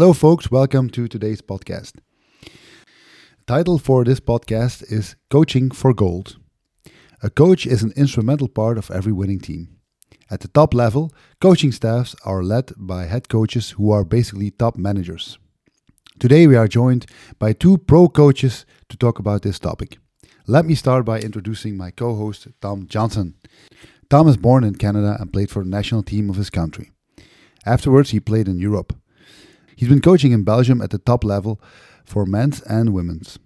[0.00, 0.50] Hello, folks.
[0.50, 1.96] Welcome to today's podcast.
[3.46, 6.38] title for this podcast is Coaching for Gold.
[7.22, 9.76] A coach is an instrumental part of every winning team.
[10.30, 14.78] At the top level, coaching staffs are led by head coaches who are basically top
[14.78, 15.38] managers.
[16.18, 17.04] Today, we are joined
[17.38, 19.98] by two pro coaches to talk about this topic.
[20.46, 23.34] Let me start by introducing my co host, Tom Johnson.
[24.08, 26.90] Tom is born in Canada and played for the national team of his country.
[27.66, 28.94] Afterwards, he played in Europe.
[29.80, 31.58] He's been coaching in Belgium at the top level
[32.04, 33.38] for men's and women's.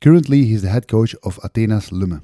[0.00, 2.22] Currently, he's the head coach of Athenas Lummen.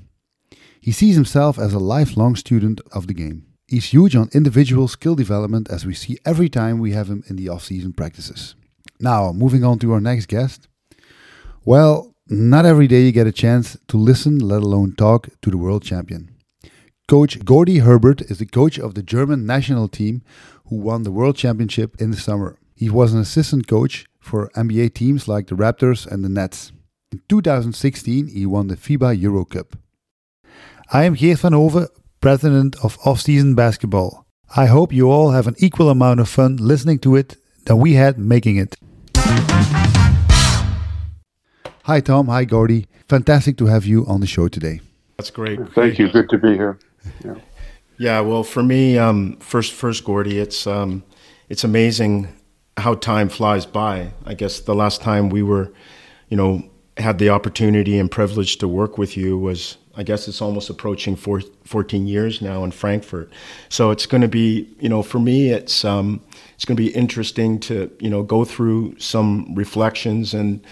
[0.80, 3.44] He sees himself as a lifelong student of the game.
[3.66, 7.36] He's huge on individual skill development as we see every time we have him in
[7.36, 8.54] the off-season practices.
[9.00, 10.66] Now, moving on to our next guest.
[11.62, 15.58] Well, not every day you get a chance to listen, let alone talk to the
[15.58, 16.34] world champion.
[17.06, 20.22] Coach Gordie Herbert is the coach of the German national team
[20.68, 22.57] who won the world championship in the summer.
[22.78, 26.70] He was an assistant coach for NBA teams like the Raptors and the Nets.
[27.10, 29.76] In 2016, he won the FIBA Euro Cup.
[30.92, 31.88] I am Geert van Hoven,
[32.20, 34.24] president of Off-Season Basketball.
[34.54, 37.94] I hope you all have an equal amount of fun listening to it than we
[37.94, 38.76] had making it.
[41.82, 42.86] Hi Tom, hi Gordie.
[43.08, 44.80] Fantastic to have you on the show today.
[45.16, 45.58] That's great.
[45.74, 46.08] Thank you.
[46.12, 46.78] Good to be here.
[47.24, 47.34] Yeah.
[47.98, 48.20] Yeah.
[48.20, 51.02] Well, for me, um, first, first, Gordie, it's um,
[51.48, 52.28] it's amazing
[52.78, 54.12] how time flies by.
[54.24, 55.72] I guess the last time we were,
[56.28, 56.62] you know,
[56.96, 61.16] had the opportunity and privilege to work with you was, I guess it's almost approaching
[61.16, 63.30] four, 14 years now in Frankfurt.
[63.68, 66.20] So it's going to be, you know, for me, it's um,
[66.54, 70.64] it's going to be interesting to, you know, go through some reflections and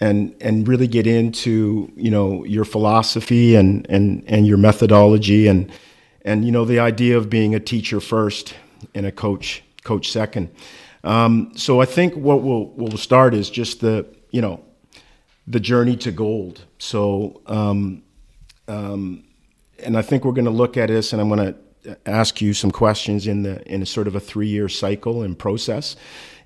[0.00, 5.70] and and really get into, you know, your philosophy and and and your methodology and
[6.24, 8.54] and you know the idea of being a teacher first
[8.94, 10.48] and a coach coach second.
[11.04, 14.64] Um, so I think what we'll we'll start is just the you know
[15.46, 16.64] the journey to gold.
[16.78, 18.02] So um,
[18.68, 19.24] um,
[19.82, 22.54] and I think we're going to look at this, and I'm going to ask you
[22.54, 25.96] some questions in the in a sort of a three year cycle and process,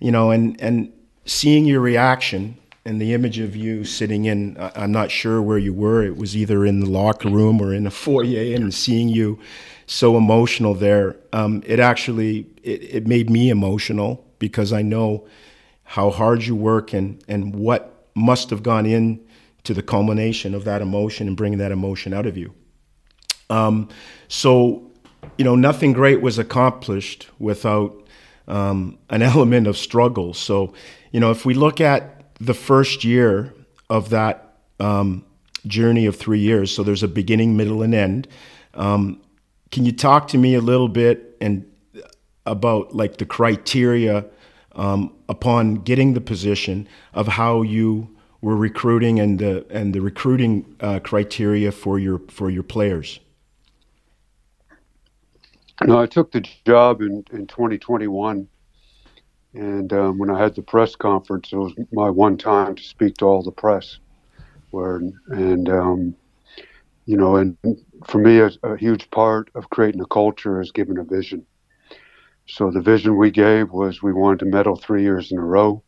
[0.01, 0.93] you know, and and
[1.25, 5.75] seeing your reaction and the image of you sitting in i'm not sure where you
[5.75, 6.03] were.
[6.05, 9.39] It was either in the locker room or in the foyer and seeing you
[9.87, 11.17] so emotional there.
[11.33, 15.27] Um, it actually it, it made me emotional because I know
[15.85, 19.25] how hard you work and, and what must have gone in
[19.65, 22.55] to the culmination of that emotion and bringing that emotion out of you.
[23.51, 23.89] Um,
[24.29, 24.91] so,
[25.39, 28.07] you know, nothing great was accomplished without
[28.49, 30.35] um, an element of struggle.
[30.35, 30.73] So,
[31.13, 33.55] you know, if we look at the first year
[33.89, 35.25] of that um,
[35.67, 38.29] journey of three years, so there's a beginning, middle, and end.
[38.75, 39.21] Um,
[39.71, 41.71] can you talk to me a little bit and
[42.47, 44.25] about like the criteria
[44.77, 50.77] um, upon getting the position of how you were recruiting and the and the recruiting
[50.81, 53.19] uh, criteria for your for your players.
[55.85, 58.49] No, I took the job in, in 2021,
[59.53, 63.17] and um, when I had the press conference, it was my one time to speak
[63.17, 63.99] to all the press.
[64.71, 66.15] Where and um,
[67.05, 67.57] you know, and
[68.07, 71.47] for me, a, a huge part of creating a culture is giving a vision
[72.47, 75.83] so the vision we gave was we wanted to medal three years in a row.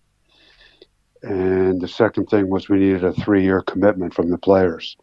[1.23, 4.97] And the second thing was we needed a three year commitment from the players.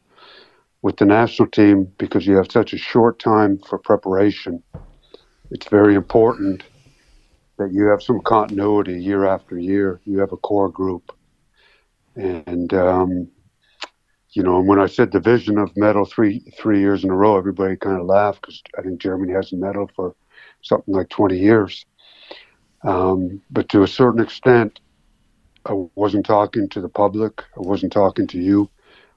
[0.82, 4.62] With the national team, because you have such a short time for preparation,
[5.50, 6.64] it's very important
[7.58, 10.02] that you have some continuity year after year.
[10.06, 11.12] You have a core group.
[12.16, 13.30] And, um,
[14.32, 17.16] you know, and when I said the vision of medal three three years in a
[17.16, 20.14] row, everybody kind of laughed because I think Germany hasn't medaled for
[20.66, 21.86] something like 20 years.
[22.84, 24.80] Um, but to a certain extent,
[25.66, 27.44] I wasn't talking to the public.
[27.56, 28.70] I wasn't talking to you.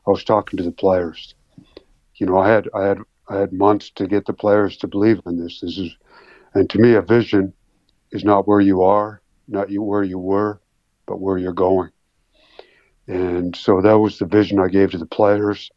[0.07, 1.35] I was talking to the players.
[2.15, 2.99] You know, I had I had
[3.29, 5.61] I had months to get the players to believe in this.
[5.61, 5.95] This is,
[6.55, 7.53] and to me, a vision
[8.11, 10.61] is not where you are, not you where you were,
[11.07, 11.91] but where you're going.
[13.07, 15.71] And so that was the vision I gave to the players.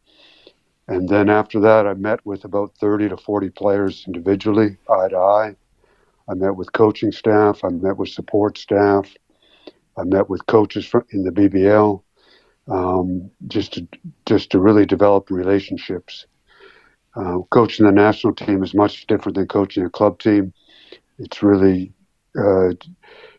[0.88, 5.16] And then after that, I met with about 30 to 40 players individually, eye to
[5.16, 5.56] eye.
[6.28, 7.64] I met with coaching staff.
[7.64, 9.12] I met with support staff.
[9.96, 12.02] I met with coaches in the BBL,
[12.68, 13.86] um, just to
[14.26, 16.26] just to really develop relationships.
[17.14, 20.52] Uh, coaching the national team is much different than coaching a club team.
[21.18, 21.92] It's really
[22.38, 22.70] uh,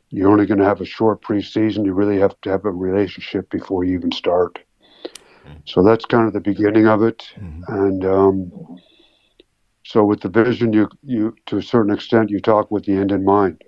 [0.10, 1.86] you're only going to have a short preseason.
[1.86, 4.60] You really have to have a relationship before you even start.
[5.04, 5.58] Mm-hmm.
[5.66, 7.64] So that's kind of the beginning of it, mm-hmm.
[7.68, 8.80] and um,
[9.84, 13.12] so with the vision, you you to a certain extent you talk with the end
[13.12, 13.62] in mind,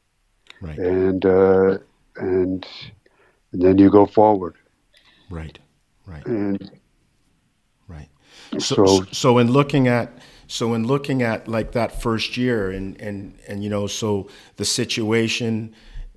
[0.61, 0.77] right.
[0.77, 1.77] and uh,
[2.17, 2.65] and
[3.51, 4.55] and then you go forward.
[5.29, 5.57] Right,
[6.05, 6.71] right, And
[7.87, 8.09] right.
[8.59, 10.17] So, So- so in looking at
[10.47, 14.27] so in looking at like that first year and and and you know so
[14.57, 15.73] the situation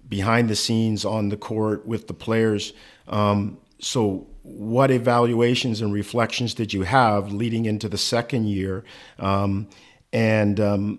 [0.08, 2.72] behind the scenes on the court with the players.
[3.08, 8.84] Um, so what evaluations and reflections did you have leading into the second year,
[9.18, 9.68] um,
[10.12, 10.99] and um,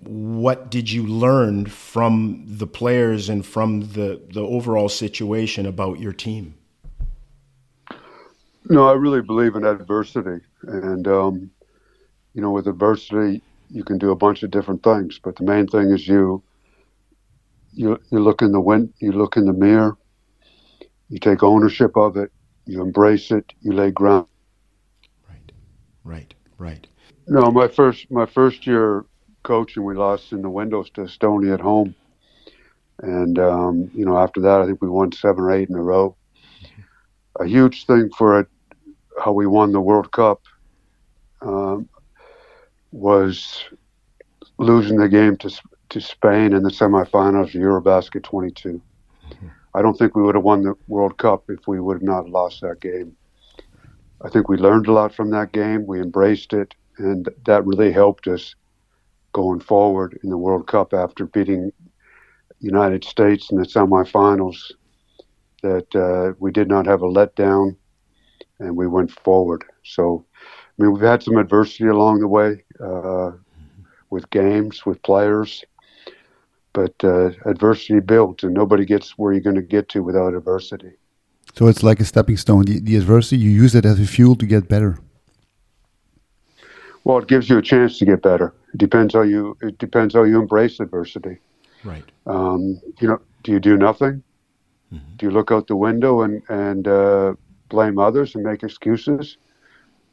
[0.00, 6.12] what did you learn from the players and from the the overall situation about your
[6.12, 6.54] team?
[8.70, 11.50] No, I really believe in adversity, and um,
[12.34, 15.18] you know, with adversity, you can do a bunch of different things.
[15.18, 16.42] But the main thing is you
[17.72, 19.96] you you look in the wind, you look in the mirror,
[21.08, 22.30] you take ownership of it,
[22.66, 24.26] you embrace it, you lay ground.
[25.28, 25.52] Right,
[26.04, 26.86] right, right.
[27.28, 29.04] No, my first my first year
[29.42, 31.94] coaching, we lost in the windows to Stony at home,
[33.02, 35.82] and um, you know after that, I think we won seven or eight in a
[35.82, 36.16] row.
[37.38, 38.46] A huge thing for it,
[39.22, 40.40] how we won the World Cup,
[41.42, 41.88] um,
[42.92, 43.64] was
[44.58, 45.50] losing the game to
[45.90, 48.80] to Spain in the semifinals of EuroBasket 22.
[49.74, 52.28] I don't think we would have won the World Cup if we would have not
[52.28, 53.16] lost that game.
[54.22, 55.86] I think we learned a lot from that game.
[55.86, 58.54] We embraced it, and that really helped us
[59.32, 61.72] going forward in the World Cup after beating
[62.60, 64.72] United States in the semifinals.
[65.62, 67.76] That uh, we did not have a letdown,
[68.60, 69.64] and we went forward.
[69.84, 73.32] So, I mean, we've had some adversity along the way uh,
[74.10, 75.64] with games, with players,
[76.72, 80.92] but uh, adversity builds, and nobody gets where you're going to get to without adversity.
[81.54, 82.64] So it's like a stepping stone.
[82.66, 85.00] The, the adversity, you use it as a fuel to get better.
[87.08, 88.52] Well, it gives you a chance to get better.
[88.74, 89.56] It depends how you.
[89.62, 91.38] It depends how you embrace adversity.
[91.82, 92.04] Right.
[92.26, 94.22] Um, you know, do you do nothing?
[95.16, 97.34] Do you look out the window and and uh,
[97.70, 99.38] blame others and make excuses,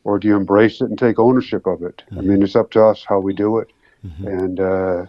[0.05, 2.01] or do you embrace it and take ownership of it?
[2.17, 3.67] I mean, it's up to us how we do it.
[4.27, 5.05] And uh,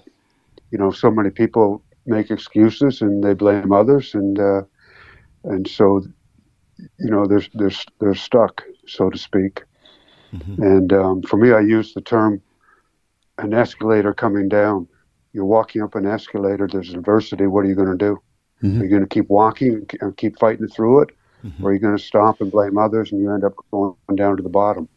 [0.72, 4.62] you know, so many people make excuses and they blame others, and uh,
[5.44, 6.02] and so
[6.98, 9.62] you know, they're they're they're stuck, so to speak.
[10.36, 10.62] Mm-hmm.
[10.62, 12.40] And um, for me, I use the term
[13.38, 14.88] an escalator coming down.
[15.32, 16.66] You're walking up an escalator.
[16.66, 17.46] There's adversity.
[17.46, 18.22] What are you going to do?
[18.62, 18.80] Mm-hmm.
[18.80, 21.10] Are you going to keep walking and keep fighting through it,
[21.44, 21.64] mm-hmm.
[21.64, 24.36] or are you going to stop and blame others, and you end up going down
[24.36, 24.88] to the bottom?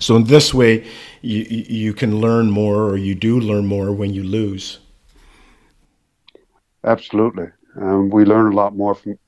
[0.00, 0.86] So in this way,
[1.20, 4.78] you you can learn more, or you do learn more when you lose.
[6.84, 7.48] Absolutely.
[7.76, 9.18] Um, we learn a lot more from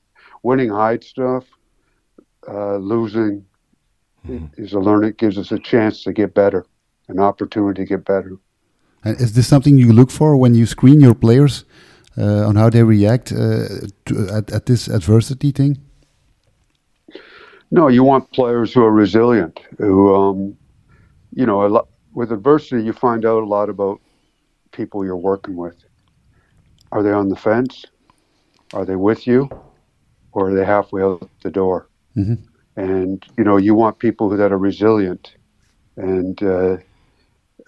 [0.41, 1.45] winning hides stuff.
[2.47, 3.45] Uh, losing
[4.57, 6.65] is a learning gives us a chance to get better,
[7.07, 8.37] an opportunity to get better.
[9.03, 11.65] And is this something you look for when you screen your players
[12.17, 15.77] uh, on how they react uh, to, at, at this adversity thing?
[17.71, 20.55] No, you want players who are resilient, who, um,
[21.33, 23.99] you know, a lot, with adversity, you find out a lot about
[24.71, 25.83] people you're working with.
[26.91, 27.85] Are they on the fence?
[28.73, 29.49] Are they with you?
[30.31, 31.89] Or are they halfway out the door?
[32.15, 32.43] Mhm.
[32.75, 35.35] And, you know, you want people that are resilient.
[35.97, 36.77] And, uh,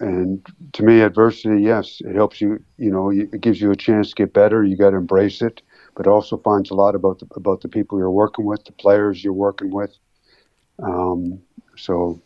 [0.00, 4.10] and to me, adversity, yes, it helps you, you know, it gives you a chance
[4.10, 4.64] to get better.
[4.64, 5.62] You got to embrace it,
[5.94, 8.72] but it also finds a lot about the, about the people you're working with, the
[8.72, 9.96] players you're working with.
[10.82, 11.40] Um,
[11.76, 12.20] so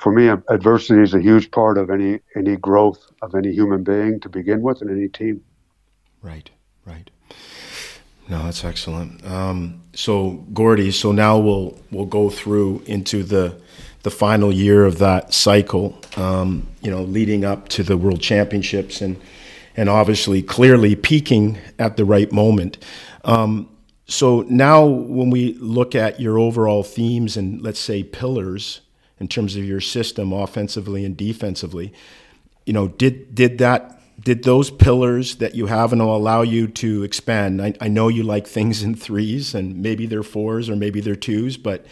[0.00, 4.20] for me, adversity is a huge part of any, any growth of any human being
[4.20, 5.42] to begin with and any team.
[6.22, 6.50] Right,
[6.84, 7.10] right.
[8.30, 9.26] No, that's excellent.
[9.26, 13.60] Um, so, Gordie, so now we'll we'll go through into the
[14.04, 15.98] the final year of that cycle.
[16.16, 19.20] Um, you know, leading up to the World Championships and
[19.76, 22.78] and obviously clearly peaking at the right moment.
[23.24, 23.68] Um,
[24.06, 28.80] so now, when we look at your overall themes and let's say pillars
[29.18, 31.92] in terms of your system, offensively and defensively,
[32.64, 36.68] you know, did did that did those pillars that you have and will allow you
[36.68, 37.62] to expand?
[37.62, 41.16] I, I know you like things in threes, and maybe they're fours or maybe they're
[41.16, 41.86] twos, but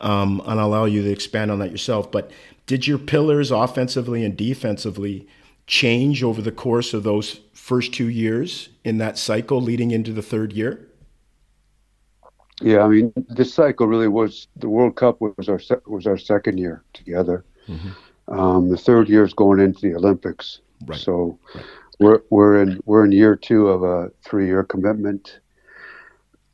[0.00, 2.10] um, and I'll allow you to expand on that yourself.
[2.10, 2.30] But
[2.66, 5.26] did your pillars, offensively and defensively,
[5.66, 10.22] change over the course of those first two years in that cycle leading into the
[10.22, 10.88] third year?
[12.60, 16.58] Yeah, I mean, this cycle really was the World Cup was our was our second
[16.58, 17.44] year together.
[18.28, 20.98] Um, the third year is going into the Olympics, Right.
[20.98, 21.38] so
[21.98, 25.40] we're we're in we're in year two of a three year commitment.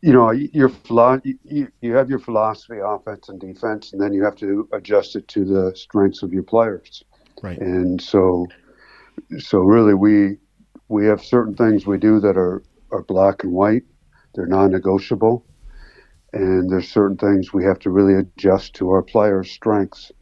[0.00, 4.23] You know, your philo- you, you have your philosophy, offense and defense, and then you
[4.23, 7.02] have to adjust it to the strengths of your players.
[7.42, 7.58] Right.
[7.58, 8.47] And so,
[9.38, 10.37] so really, we
[10.88, 13.82] we have certain things we do that are are black and white,
[14.35, 15.44] they're non-negotiable,
[16.32, 20.12] and there's certain things we have to really adjust to our players' strengths.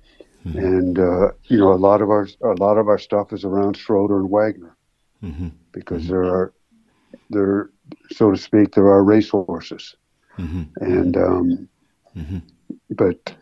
[0.46, 0.58] Mm-hmm.
[0.58, 3.76] And uh, you know, a lot of our a lot of our stuff is around
[3.76, 4.76] Schroeder and Wagner
[5.22, 5.48] mm-hmm.
[5.72, 6.12] because mm-hmm.
[6.12, 6.52] there are
[7.30, 7.70] there,
[8.12, 9.96] so to speak, there are racehorses,
[10.38, 10.62] mm-hmm.
[10.76, 11.68] and um,
[12.16, 12.38] mm-hmm.
[12.90, 13.34] but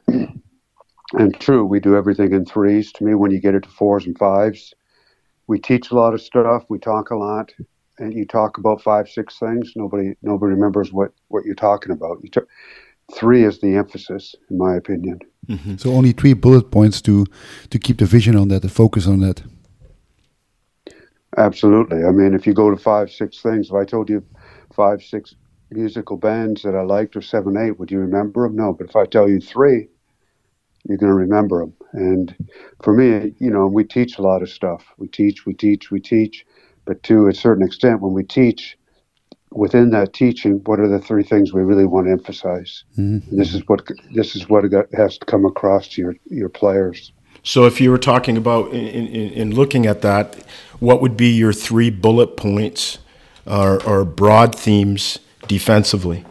[1.13, 2.93] and true, we do everything in threes.
[2.93, 4.73] To me, when you get it to fours and fives,
[5.47, 6.65] we teach a lot of stuff.
[6.71, 7.53] We talk a lot,
[7.99, 9.73] and you talk about five, six things.
[9.77, 12.19] Nobody, nobody remembers what what you're talking about.
[12.23, 12.41] You t-
[13.13, 15.19] three is the emphasis, in my opinion.
[15.47, 15.77] Mm-hmm.
[15.77, 17.27] So only three bullet points to
[17.71, 19.43] to keep the vision on that, the focus on that.
[21.37, 22.05] Absolutely.
[22.05, 24.25] I mean, if you go to five, six things, if I told you
[24.73, 25.35] five, six
[25.71, 28.57] musical bands that I liked or seven, eight, would you remember them?
[28.57, 28.73] No.
[28.73, 29.89] But if I tell you three,
[30.89, 31.75] you're going to remember them.
[31.93, 32.35] And
[32.83, 34.85] for me, you know, we teach a lot of stuff.
[34.99, 36.47] We teach, we teach, we teach.
[36.85, 38.77] But to a certain extent, when we teach,
[39.55, 42.85] within that teaching, what are the three things we really want to emphasize?
[42.99, 43.31] Mm-hmm.
[43.31, 47.13] And this is what this is what has to come across to your your players.
[47.43, 50.35] So, if you were talking about in, in, in looking at that,
[50.81, 52.99] what would be your three bullet points
[53.47, 56.25] or, or broad themes defensively?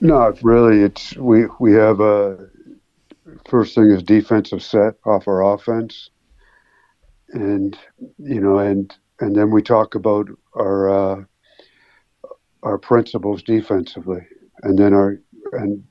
[0.00, 2.48] No, really, it's we we have a
[3.48, 6.10] first thing is defensive set off our offense,
[7.30, 7.76] and
[8.18, 11.24] you know, and and then we talk about our uh,
[12.62, 14.26] our principles defensively,
[14.62, 15.20] and then our
[15.52, 15.84] and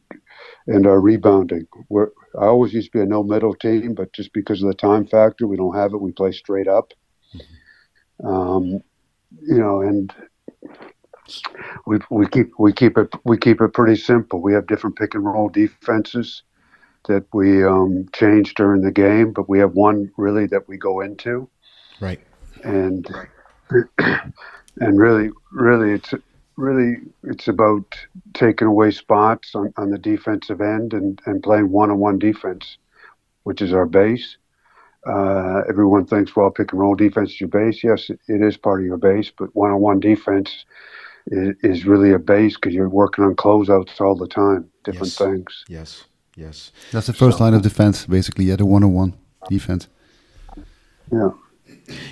[0.68, 1.68] and our rebounding.
[1.90, 4.76] We're, I always used to be a no middle team, but just because of the
[4.76, 6.02] time factor, we don't have it.
[6.02, 6.94] We play straight up.
[7.36, 8.28] Mm-hmm.
[8.28, 8.84] Um,
[9.42, 10.14] you know, and
[11.86, 14.42] we we keep we keep it we keep it pretty simple.
[14.42, 16.44] We have different pick and roll defenses
[17.08, 21.02] that we um, change during the game, but we have one really that we go
[21.02, 21.50] into.
[22.00, 22.22] Right.
[22.64, 23.06] And
[24.80, 26.14] and really, really, it's
[26.56, 27.96] really it's about
[28.34, 32.78] taking away spots on, on the defensive end and, and playing one-on-one defense,
[33.44, 34.38] which is our base.
[35.06, 37.84] Uh, everyone thinks, well, pick and roll defense is your base.
[37.84, 40.66] Yes, it is part of your base, but one-on-one defense
[41.28, 45.18] is, is really a base because you're working on closeouts all the time, different yes.
[45.18, 45.66] things.
[45.68, 46.72] Yes, yes.
[46.92, 49.16] That's the first so, line of defense, basically, at a one-on-one
[49.50, 49.90] defense.
[51.12, 51.32] Yeah.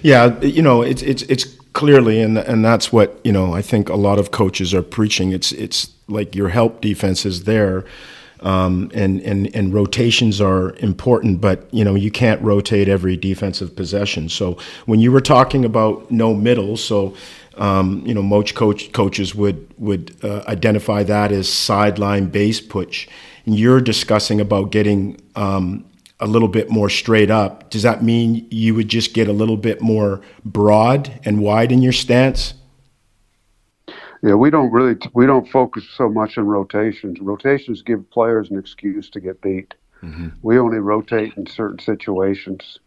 [0.01, 3.53] Yeah, you know, it's it's it's clearly, and and that's what you know.
[3.53, 5.31] I think a lot of coaches are preaching.
[5.31, 7.85] It's it's like your help defense is there,
[8.41, 13.75] um, and and and rotations are important, but you know you can't rotate every defensive
[13.75, 14.29] possession.
[14.29, 17.13] So when you were talking about no middle, so
[17.57, 23.07] um, you know most coach coaches would would uh, identify that as sideline base push.
[23.45, 25.83] And you're discussing about getting um,
[26.21, 29.57] a little bit more straight up, does that mean you would just get a little
[29.57, 32.53] bit more broad and wide in your stance?
[34.23, 37.19] Yeah, we don't really we don't focus so much on rotations.
[37.19, 39.73] Rotations give players an excuse to get beat.
[40.03, 40.29] Mm-hmm.
[40.43, 42.79] We only rotate in certain situations,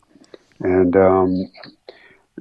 [0.60, 1.52] and um,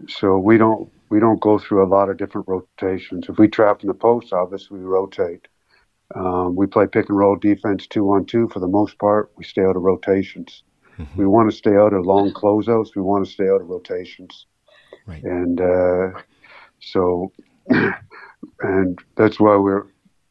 [0.07, 3.25] so we don't we don't go through a lot of different rotations.
[3.29, 5.47] If we trap in the post, obviously we rotate.
[6.13, 9.31] Um, we play pick and roll defense two on two for the most part.
[9.37, 10.61] We stay out of rotations.
[10.97, 11.19] Mm-hmm.
[11.19, 12.95] We want to stay out of long closeouts.
[12.95, 14.45] We want to stay out of rotations.
[15.05, 15.23] Right.
[15.23, 16.21] And uh,
[16.79, 17.31] so,
[18.59, 19.85] and that's why we're,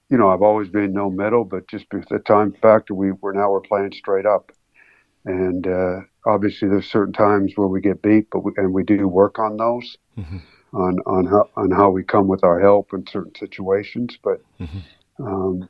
[0.08, 3.32] you know, I've always been no middle, but just because the time factor, we we're
[3.32, 4.52] now we're playing straight up.
[5.24, 9.06] And uh, obviously, there's certain times where we get beat, but we, and we do
[9.08, 10.38] work on those, mm-hmm.
[10.76, 14.18] on on how on how we come with our help in certain situations.
[14.22, 15.24] But mm-hmm.
[15.24, 15.68] um,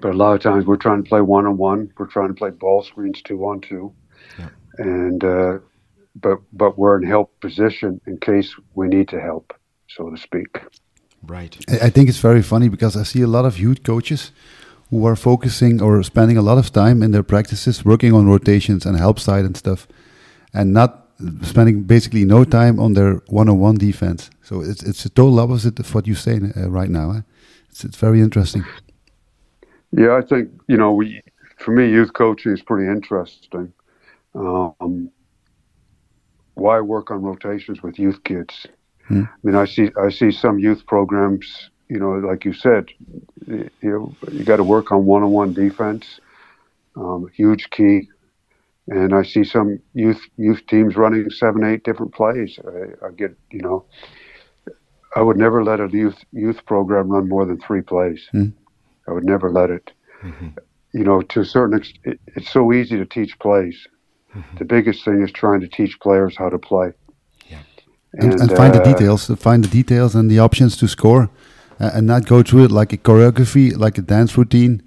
[0.00, 1.92] but a lot of times we're trying to play one on one.
[1.98, 3.92] We're trying to play ball screens two on two,
[4.38, 4.48] yeah.
[4.78, 5.58] and uh,
[6.16, 9.52] but but we're in help position in case we need to help,
[9.88, 10.60] so to speak.
[11.24, 11.56] Right.
[11.80, 14.32] I think it's very funny because I see a lot of youth coaches
[14.90, 18.84] who are focusing or spending a lot of time in their practices working on rotations
[18.84, 19.86] and help side and stuff,
[20.52, 21.02] and not
[21.42, 24.30] spending basically no time on their one-on-one defense.
[24.42, 27.12] So it's it's a total opposite of what you say uh, right now.
[27.12, 27.20] Eh?
[27.70, 28.64] It's it's very interesting.
[29.92, 31.22] Yeah, I think you know, we
[31.58, 33.72] for me, youth coaching is pretty interesting.
[34.34, 35.10] Um,
[36.54, 38.66] why work on rotations with youth kids?
[39.08, 39.22] Hmm.
[39.22, 41.70] I mean, I see I see some youth programs.
[41.88, 42.88] You know, like you said,
[43.46, 46.20] you know, you got to work on one-on-one defense.
[46.96, 48.08] Um, huge key.
[48.88, 52.58] And I see some youth youth teams running seven, eight different plays.
[52.66, 53.84] I, I get, you know,
[55.14, 58.26] I would never let a youth youth program run more than three plays.
[58.32, 58.48] Hmm.
[59.08, 59.92] I would never let it.
[60.22, 60.48] Mm-hmm.
[60.92, 63.86] You know, to a certain extent, it, it's so easy to teach plays.
[64.34, 64.56] Mm-hmm.
[64.58, 66.92] The biggest thing is trying to teach players how to play.
[67.48, 67.58] Yeah.
[68.14, 71.30] and, and, and find uh, the details, find the details and the options to score,
[71.80, 74.82] uh, and not go through it like a choreography, like a dance routine,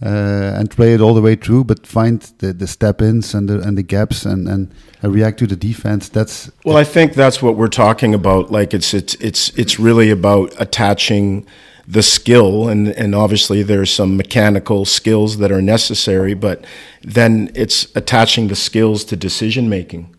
[0.00, 1.64] uh, and play it all the way through.
[1.64, 4.72] But find the, the step ins and the and the gaps and and
[5.02, 6.08] react to the defense.
[6.08, 8.50] That's well, I think that's what we're talking about.
[8.50, 11.46] Like it's it's it's it's really about attaching
[11.90, 16.62] the skill and and obviously there's some mechanical skills that are necessary but
[17.02, 20.14] then it's attaching the skills to decision making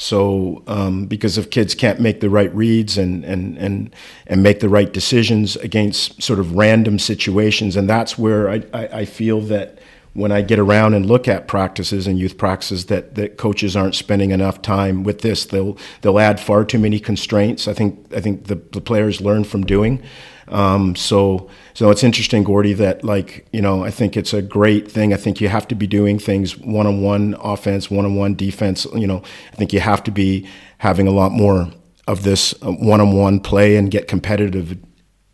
[0.00, 3.92] so um, because if kids can't make the right reads and, and, and,
[4.28, 8.86] and make the right decisions against sort of random situations, and that's where I, I,
[9.00, 9.80] I feel that
[10.14, 13.96] when I get around and look at practices and youth practices that, that coaches aren't
[13.96, 15.44] spending enough time with this.
[15.44, 17.66] They'll they'll add far too many constraints.
[17.66, 20.00] I think I think the, the players learn from doing.
[20.50, 24.90] Um, so, so it's interesting, Gordie, that like, you know, I think it's a great
[24.90, 25.12] thing.
[25.12, 28.86] I think you have to be doing things one-on-one offense, one-on-one defense.
[28.94, 31.70] You know, I think you have to be having a lot more
[32.06, 34.78] of this uh, one-on-one play and get competitive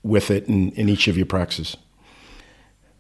[0.03, 1.77] with it in, in each of your practices.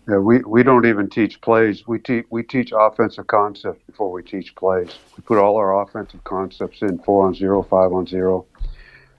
[0.08, 1.86] Yeah, we, we don't even teach plays.
[1.86, 4.90] We teach we teach offensive concepts before we teach plays.
[5.16, 8.44] We put all our offensive concepts in four on zero, five on zero,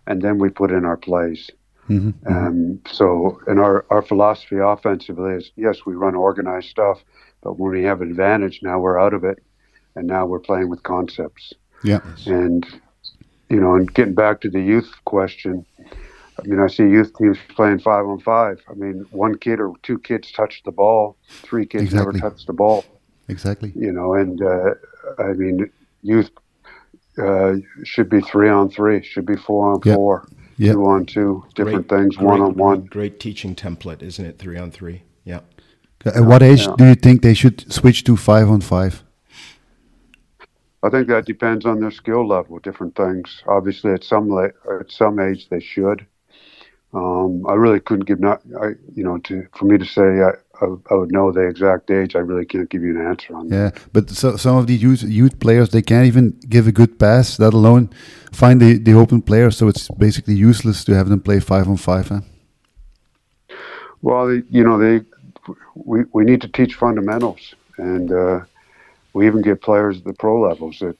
[0.05, 1.49] and then we put in our plays.
[1.89, 2.27] Mm-hmm.
[2.27, 7.03] Um, so, and our, our philosophy offensively is yes, we run organized stuff,
[7.41, 9.43] but when we have advantage, now we're out of it,
[9.95, 11.53] and now we're playing with concepts.
[11.83, 12.01] Yeah.
[12.25, 12.65] And,
[13.49, 15.65] you know, and getting back to the youth question,
[16.39, 18.61] I mean, I see youth teams playing five on five.
[18.69, 22.19] I mean, one kid or two kids touch the ball, three kids exactly.
[22.19, 22.83] never touch the ball.
[23.27, 23.71] Exactly.
[23.75, 24.73] You know, and uh,
[25.19, 26.31] I mean, youth
[27.17, 29.95] uh, should be three on three, should be four on yep.
[29.95, 30.27] four
[30.57, 30.73] yep.
[30.73, 32.81] two on two, different great, things, one on one.
[32.85, 34.39] Great teaching template, isn't it?
[34.39, 35.03] Three on three.
[35.23, 35.41] Yeah.
[36.05, 36.75] At what age yeah.
[36.77, 39.03] do you think they should switch to five on five?
[40.83, 42.59] I think that depends on their skill level.
[42.59, 43.41] Different things.
[43.47, 46.05] Obviously, at some la- at some age they should.
[46.93, 48.41] Um, I really couldn't give not.
[48.61, 51.91] I, you know, to for me to say I, I, I, would know the exact
[51.91, 52.15] age.
[52.15, 53.55] I really can't give you an answer on that.
[53.55, 56.97] Yeah, but so, some of the youth youth players they can't even give a good
[56.97, 57.89] pass, let alone
[58.31, 59.51] find the, the open player.
[59.51, 62.09] So it's basically useless to have them play five on five.
[62.09, 62.21] Huh?
[64.01, 65.05] Well, they, you know, they
[65.75, 68.41] we we need to teach fundamentals, and uh,
[69.13, 70.97] we even get players at the pro levels that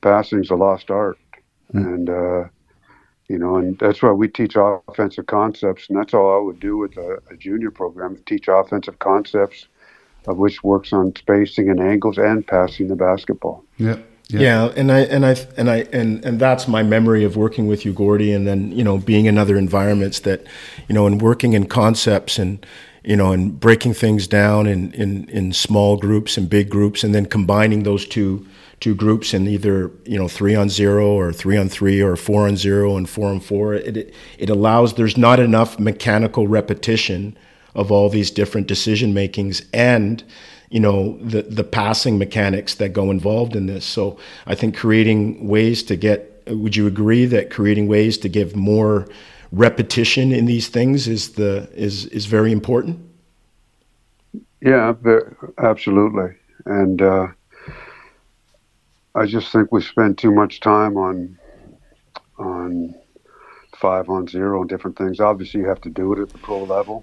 [0.00, 1.18] passing's a lost art,
[1.72, 1.84] mm.
[1.84, 2.10] and.
[2.10, 2.48] Uh,
[3.28, 6.76] you know, and that's why we teach offensive concepts, and that's all I would do
[6.76, 9.66] with a, a junior program: teach offensive concepts,
[10.26, 13.64] of which works on spacing and angles and passing the basketball.
[13.78, 13.98] Yeah.
[14.28, 14.40] Yeah.
[14.40, 14.72] yeah.
[14.76, 17.92] and I and I and I and and that's my memory of working with you,
[17.92, 20.44] Gordie, and then you know being in other environments that,
[20.88, 22.64] you know, and working in concepts and
[23.04, 27.14] you know and breaking things down in in in small groups and big groups, and
[27.14, 28.44] then combining those two
[28.80, 32.46] two groups in either you know three on zero or three on three or four
[32.46, 33.74] on zero and four on four.
[33.74, 37.36] It it, allows there's not enough mechanical repetition
[37.74, 40.22] of all these different decision makings and
[40.70, 43.84] you know the the passing mechanics that go involved in this.
[43.84, 46.32] So I think creating ways to get.
[46.48, 49.08] Would you agree that creating ways to give more
[49.50, 53.00] repetition in these things is the is is very important?
[54.60, 54.94] Yeah,
[55.58, 56.36] absolutely,
[56.66, 57.00] and.
[57.00, 57.28] Uh,
[59.16, 61.38] I just think we spend too much time on
[62.38, 62.94] on
[63.74, 65.20] five on zero and different things.
[65.20, 67.02] Obviously, you have to do it at the pro level,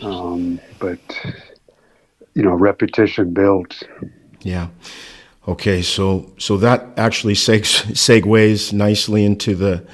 [0.00, 0.98] um, but
[2.34, 3.84] you know, repetition builds.
[4.40, 4.68] Yeah.
[5.46, 5.82] Okay.
[5.82, 9.86] So so that actually segs, segues nicely into the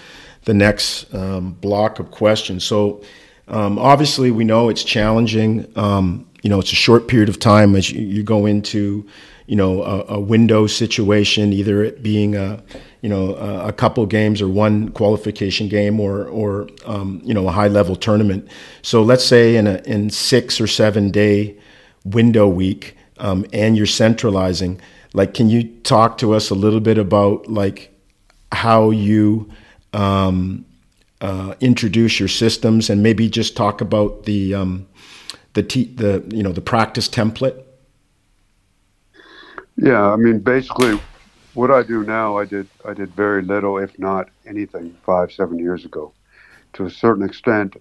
[0.44, 2.64] the next um, block of questions.
[2.64, 3.02] So
[3.48, 5.70] um, obviously, we know it's challenging.
[5.74, 9.06] Um, you know, it's a short period of time as you, you go into
[9.50, 12.62] you know a, a, window situation, either it being a
[13.02, 17.48] you know a, a, couple games or one qualification game or or um, you know
[17.48, 18.46] a high level tournament.
[18.82, 21.58] So let's say in a in six or seven day
[22.04, 24.80] window week, um, and you're centralizing.
[25.14, 27.92] Like, can you talk to us a little bit about like
[28.52, 29.50] how you
[29.92, 30.64] um,
[31.20, 34.86] uh, introduce your systems and maybe just talk about the um,
[35.54, 37.64] the, te- the you know the practice template
[39.76, 40.98] yeah, I mean, basically,
[41.54, 45.58] what I do now, I did I did very little, if not anything, five seven
[45.58, 46.12] years ago.
[46.74, 47.76] To a certain extent,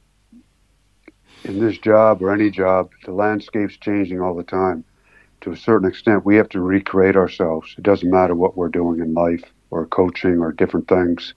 [1.43, 4.84] in this job or any job, the landscape's changing all the time.
[5.41, 7.75] To a certain extent, we have to recreate ourselves.
[7.78, 11.34] It doesn't matter what we're doing in life or coaching or different things.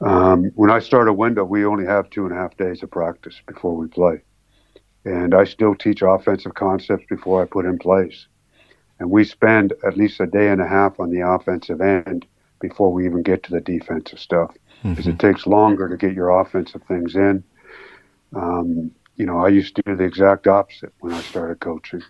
[0.00, 2.90] Um, when I start a window, we only have two and a half days of
[2.90, 4.22] practice before we play.
[5.04, 8.26] And I still teach offensive concepts before I put in place
[8.98, 12.26] and we spend at least a day and a half on the offensive end
[12.60, 15.10] before we even get to the defensive stuff because mm-hmm.
[15.10, 17.42] it takes longer to get your offensive things in.
[18.34, 22.02] Um, you know, I used to do the exact opposite when I started coaching.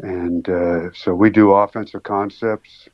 [0.00, 2.88] And uh, so we do offensive concepts,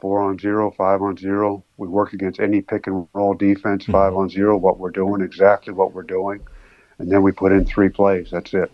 [0.00, 1.64] four on zero, five on zero.
[1.76, 3.92] We work against any pick and roll defense, mm-hmm.
[3.92, 6.40] five on zero, what we're doing, exactly what we're doing.
[6.98, 8.30] And then we put in three plays.
[8.30, 8.70] That's it.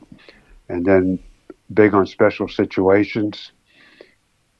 [0.68, 1.18] And then
[1.72, 3.52] big on special situations.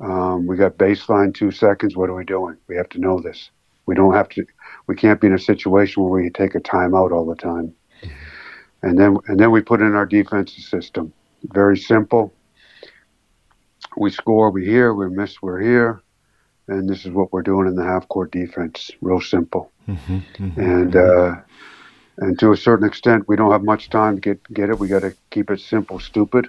[0.00, 1.96] Um, we got baseline two seconds.
[1.96, 2.56] What are we doing?
[2.66, 3.50] We have to know this.
[3.86, 4.44] We don't have to.
[4.86, 7.74] We can't be in a situation where we take a timeout all the time.
[8.82, 11.12] And then and then we put in our defensive system.
[11.44, 12.32] Very simple
[13.96, 16.02] we score, we here, we miss, we're here.
[16.66, 18.90] And this is what we're doing in the half court defense.
[19.00, 19.70] Real simple.
[19.88, 21.38] Mm-hmm, mm-hmm, and mm-hmm.
[21.38, 21.42] Uh,
[22.18, 24.78] and to a certain extent, we don't have much time to get get it.
[24.78, 26.48] We got to keep it simple, stupid,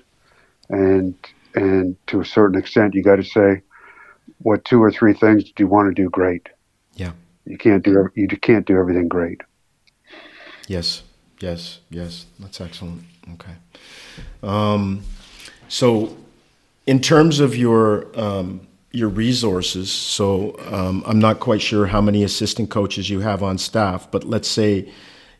[0.70, 1.16] and
[1.54, 3.62] and to a certain extent, you got to say,
[4.40, 6.50] what two or three things do you want to do great?
[6.96, 7.12] Yeah,
[7.46, 9.42] you can't do you can't do everything great.
[10.68, 11.04] Yes,
[11.40, 12.26] yes, yes.
[12.40, 13.04] That's excellent.
[13.34, 13.54] Okay.
[14.44, 15.04] Um,
[15.68, 16.16] so
[16.86, 22.24] in terms of your um, your resources, so um, I'm not quite sure how many
[22.24, 24.92] assistant coaches you have on staff, but let's say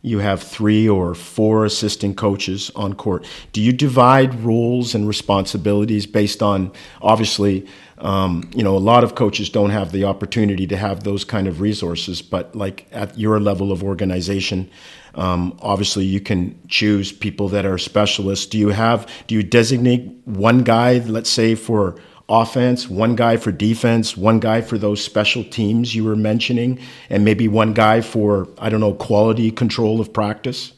[0.06, 3.26] you have three or four assistant coaches on court.
[3.54, 7.66] Do you divide roles and responsibilities based on obviously?
[7.98, 11.48] Um, you know, a lot of coaches don't have the opportunity to have those kind
[11.48, 14.70] of resources, but like at your level of organization,
[15.16, 18.46] um, obviously, you can choose people that are specialists.
[18.46, 19.10] Do you have?
[19.28, 21.96] Do you designate one guy, let's say, for
[22.28, 27.24] offense, one guy for defense, one guy for those special teams you were mentioning, and
[27.24, 30.74] maybe one guy for I don't know quality control of practice?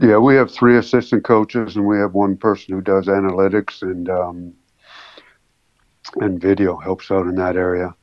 [0.00, 4.08] Yeah, we have three assistant coaches, and we have one person who does analytics and
[4.08, 4.54] um,
[6.20, 7.94] and video helps out in that area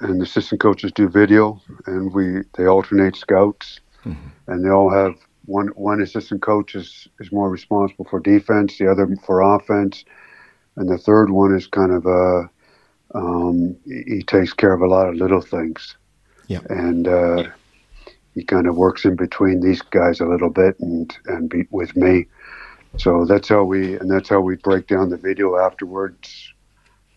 [0.00, 4.28] and the assistant coaches do video, and we they alternate scouts, mm-hmm.
[4.46, 5.14] and they all have
[5.46, 10.04] one one assistant coach is, is more responsible for defense, the other for offense,
[10.76, 12.50] and the third one is kind of a
[13.14, 15.96] um, he takes care of a lot of little things,
[16.48, 17.44] yeah, and uh,
[18.34, 21.96] he kind of works in between these guys a little bit and and be with
[21.96, 22.26] me.
[22.98, 26.52] So that's how we and that's how we break down the video afterwards.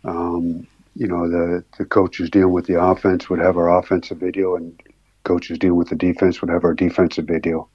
[0.03, 4.55] Um, you know, the, the coaches dealing with the offense would have our offensive video,
[4.55, 4.81] and
[5.23, 7.69] coaches dealing with the defense would have our defensive video.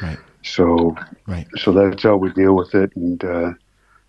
[0.00, 0.18] Right.
[0.42, 1.46] So, right.
[1.56, 3.52] So that's how we deal with it, and uh,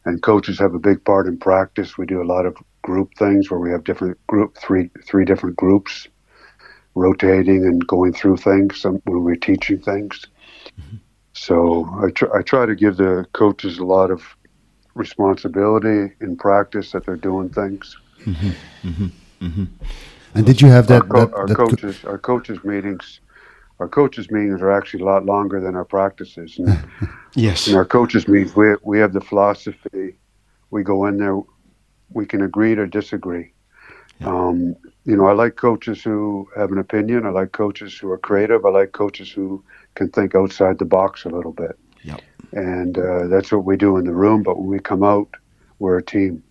[0.06, 1.98] and coaches have a big part in practice.
[1.98, 5.56] We do a lot of group things where we have different group three three different
[5.56, 6.08] groups
[6.94, 10.26] rotating and going through things some, when we're teaching things.
[10.80, 10.98] Mm-hmm.
[11.34, 14.24] So I, tr- I try to give the coaches a lot of
[14.94, 17.98] responsibility in practice that they're doing things.
[18.22, 19.64] Mm-hmm, mm-hmm, mm-hmm.
[20.34, 21.02] And did you have that?
[21.04, 23.20] Our, co- that, our coaches, co- our coaches meetings,
[23.80, 26.58] our coaches meetings are actually a lot longer than our practices.
[26.58, 26.88] And
[27.36, 27.68] yes.
[27.68, 30.16] In our coaches meetings, we we have the philosophy.
[30.72, 31.40] We go in there,
[32.10, 33.52] we can agree or disagree.
[34.20, 34.28] Yeah.
[34.28, 37.26] Um, you know, I like coaches who have an opinion.
[37.26, 38.66] I like coaches who are creative.
[38.66, 39.64] I like coaches who
[39.96, 41.78] can think outside the box a little bit.
[42.04, 42.22] Yep.
[42.54, 44.42] And uh, that's what we do in the room.
[44.42, 45.28] But when we come out,
[45.80, 46.42] we're a team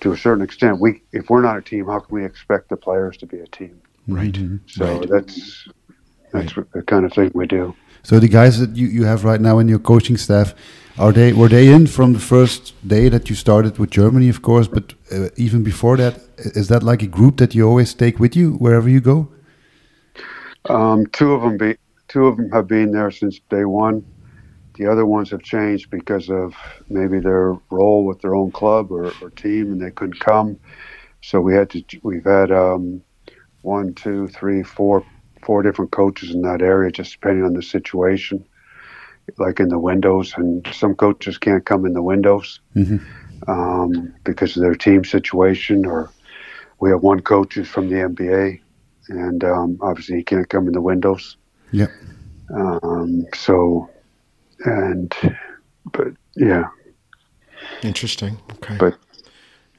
[0.00, 2.76] to a certain extent, we if we're not a team, how can we expect the
[2.76, 3.80] players to be a team?
[4.06, 4.32] Right.
[4.32, 4.56] Mm-hmm.
[4.66, 5.08] So right.
[5.08, 5.68] that's
[6.34, 6.72] that's right.
[6.72, 7.74] the kind of thing we do.
[8.02, 10.54] So the guys that you, you have right now in your coaching staff,
[10.98, 14.42] are they were they in from the first day that you started with Germany, of
[14.42, 18.20] course, but uh, even before that, is that like a group that you always take
[18.20, 19.28] with you wherever you go?
[20.68, 21.76] Um, two of them be
[22.08, 24.04] two of them have been there since day one.
[24.74, 26.54] The other ones have changed because of
[26.88, 30.58] maybe their role with their own club or, or team, and they couldn't come.
[31.22, 31.82] So we had to.
[32.02, 33.02] We've had um,
[33.62, 35.04] one, two, three, four,
[35.44, 38.44] four different coaches in that area, just depending on the situation.
[39.38, 42.98] Like in the windows, and some coaches can't come in the windows mm-hmm.
[43.50, 45.86] um, because of their team situation.
[45.86, 46.10] Or
[46.78, 48.60] we have one coach who's from the NBA,
[49.08, 51.38] and um, obviously he can't come in the windows.
[51.72, 51.86] Yeah.
[52.54, 53.88] Um, so
[54.64, 55.14] and
[55.92, 56.64] but yeah
[57.82, 58.96] interesting okay but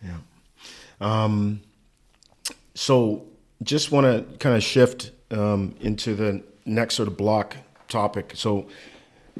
[0.03, 0.17] yeah
[1.01, 1.61] um
[2.73, 3.25] so
[3.63, 7.57] just want to kind of shift um, into the next sort of block
[7.87, 8.67] topic so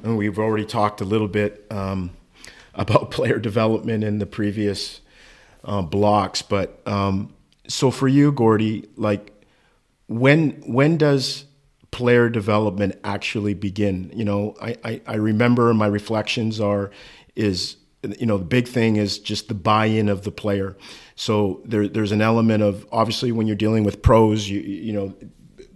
[0.04, 2.12] we've already talked a little bit um,
[2.76, 5.02] about player development in the previous
[5.64, 7.34] uh, blocks but um,
[7.68, 9.32] so for you gordie like
[10.08, 11.46] when when does
[11.96, 14.12] player development actually begin?
[14.14, 16.92] You know, I, I, I remember my reflections are
[17.38, 17.78] is
[18.20, 20.76] you know the big thing is just the buy-in of the player.
[21.16, 25.14] So there, there's an element of obviously when you're dealing with pros, you you know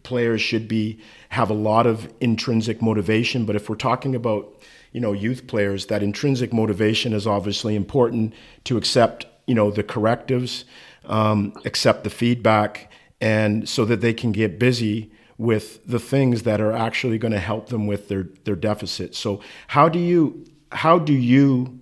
[0.10, 3.46] players should be have a lot of intrinsic motivation.
[3.46, 4.60] But if we're talking about
[4.92, 9.84] you know youth players, that intrinsic motivation is obviously important to accept you know the
[9.84, 10.66] correctives,
[11.06, 12.92] um, accept the feedback,
[13.22, 17.40] and so that they can get busy with the things that are actually going to
[17.40, 19.14] help them with their their deficit.
[19.16, 21.80] So how do you how do you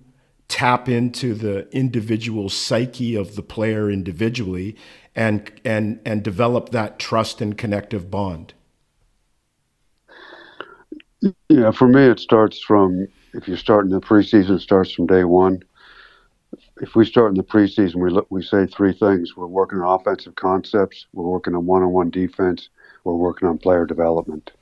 [0.48, 4.76] tap into the individual psyche of the player individually
[5.18, 8.54] and and and develop that trust and connective bond?
[11.48, 15.06] Yeah, for me, it starts from if you start in the preseason, it starts from
[15.08, 15.60] day one.
[16.80, 20.00] If we start in the preseason, we look, we say three things: we're working on
[20.00, 22.68] offensive concepts, we're working on one-on-one defense,
[23.02, 24.52] we're working on player development.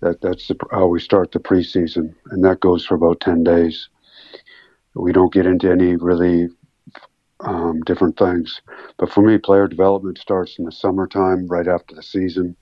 [0.00, 3.88] That that's the, how we start the preseason, and that goes for about ten days.
[4.94, 6.48] We don't get into any really
[7.42, 8.60] um, different things,
[8.98, 12.56] but for me, player development starts in the summertime, right after the season,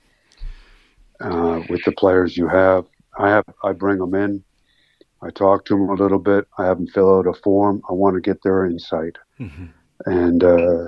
[1.20, 2.84] uh, with the players you have.
[3.18, 4.42] I have I bring them in.
[5.22, 6.46] I talk to them a little bit.
[6.58, 7.82] I have them fill out a form.
[7.90, 9.66] I want to get their insight, mm-hmm.
[10.06, 10.84] and uh,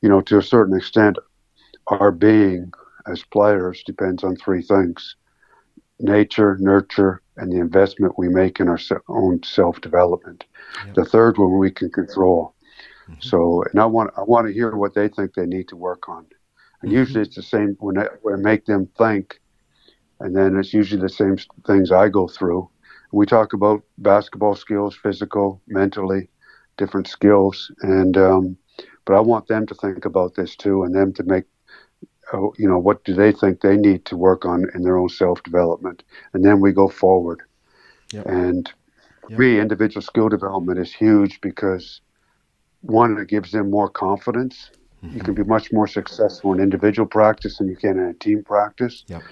[0.00, 1.18] you know, to a certain extent,
[1.86, 2.72] our being
[3.06, 5.16] as players depends on three things
[5.98, 10.44] nature, nurture, and the investment we make in our own self development.
[10.86, 10.94] Yep.
[10.94, 12.54] The third one we can control.
[13.08, 13.20] Mm-hmm.
[13.20, 16.08] So, and I want I want to hear what they think they need to work
[16.08, 16.26] on.
[16.82, 16.98] And mm-hmm.
[16.98, 19.40] usually it's the same when I, when I make them think,
[20.20, 22.68] and then it's usually the same things I go through.
[23.12, 26.28] We talk about basketball skills, physical, mentally,
[26.76, 28.56] different skills, and um,
[29.04, 31.44] but I want them to think about this too, and them to make
[32.32, 35.08] uh, you know, what do they think they need to work on in their own
[35.08, 37.42] self development, and then we go forward.
[38.12, 38.26] Yep.
[38.26, 38.72] And
[39.28, 39.38] yep.
[39.38, 42.00] me, individual skill development is huge because
[42.86, 44.70] one, it gives them more confidence.
[45.04, 45.16] Mm-hmm.
[45.16, 48.42] You can be much more successful in individual practice than you can in a team
[48.42, 49.04] practice.
[49.08, 49.22] Yep.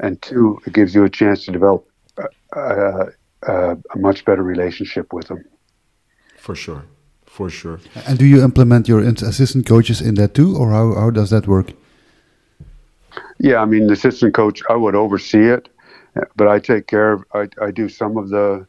[0.00, 1.86] And two, it gives you a chance to develop
[2.16, 3.06] a, a,
[3.42, 5.44] a, a much better relationship with them.
[6.36, 6.84] For sure,
[7.26, 7.78] for sure.
[8.06, 11.46] And do you implement your assistant coaches in that too, or how, how does that
[11.46, 11.72] work?
[13.38, 15.68] Yeah, I mean, the assistant coach, I would oversee it,
[16.36, 18.66] but I take care of, I, I do some of the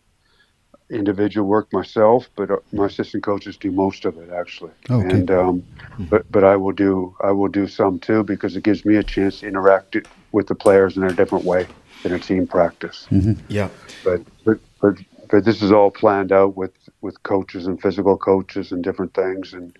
[0.94, 4.72] individual work myself, but uh, my assistant coaches do most of it actually.
[4.90, 5.10] Okay.
[5.10, 6.06] And, um, mm-hmm.
[6.06, 9.04] but, but I will do, I will do some too because it gives me a
[9.04, 9.98] chance to interact
[10.32, 11.68] with the players in a different way
[12.04, 13.08] than a team practice.
[13.12, 13.34] Mm-hmm.
[13.50, 13.70] Yeah.
[14.04, 14.98] But, but, but,
[15.30, 19.54] but this is all planned out with, with coaches and physical coaches and different things.
[19.54, 19.76] And,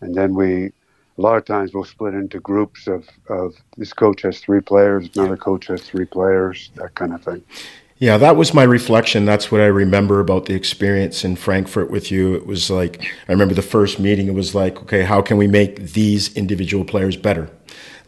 [0.00, 0.72] and then we,
[1.18, 5.10] a lot of times we'll split into groups of, of this coach has three players,
[5.14, 7.42] another coach has three players, that kind of thing.
[7.98, 9.24] Yeah, that was my reflection.
[9.24, 12.34] That's what I remember about the experience in Frankfurt with you.
[12.34, 15.46] It was like, I remember the first meeting, it was like, okay, how can we
[15.46, 17.48] make these individual players better?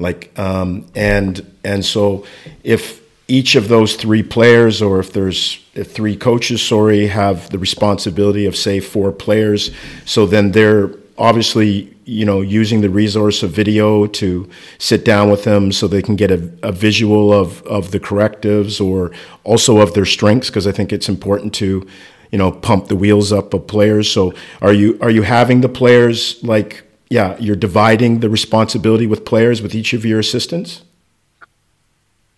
[0.01, 2.27] Like, um, and, and so
[2.64, 7.59] if each of those three players, or if there's if three coaches, sorry, have the
[7.59, 9.70] responsibility of say four players,
[10.05, 15.45] so then they're obviously you know using the resource of video to sit down with
[15.45, 19.11] them so they can get a, a visual of of the correctives or
[19.43, 21.87] also of their strengths because I think it's important to
[22.31, 24.11] you know pump the wheels up of players.
[24.11, 29.25] So are you are you having the players like yeah you're dividing the responsibility with
[29.25, 30.83] players with each of your assistants?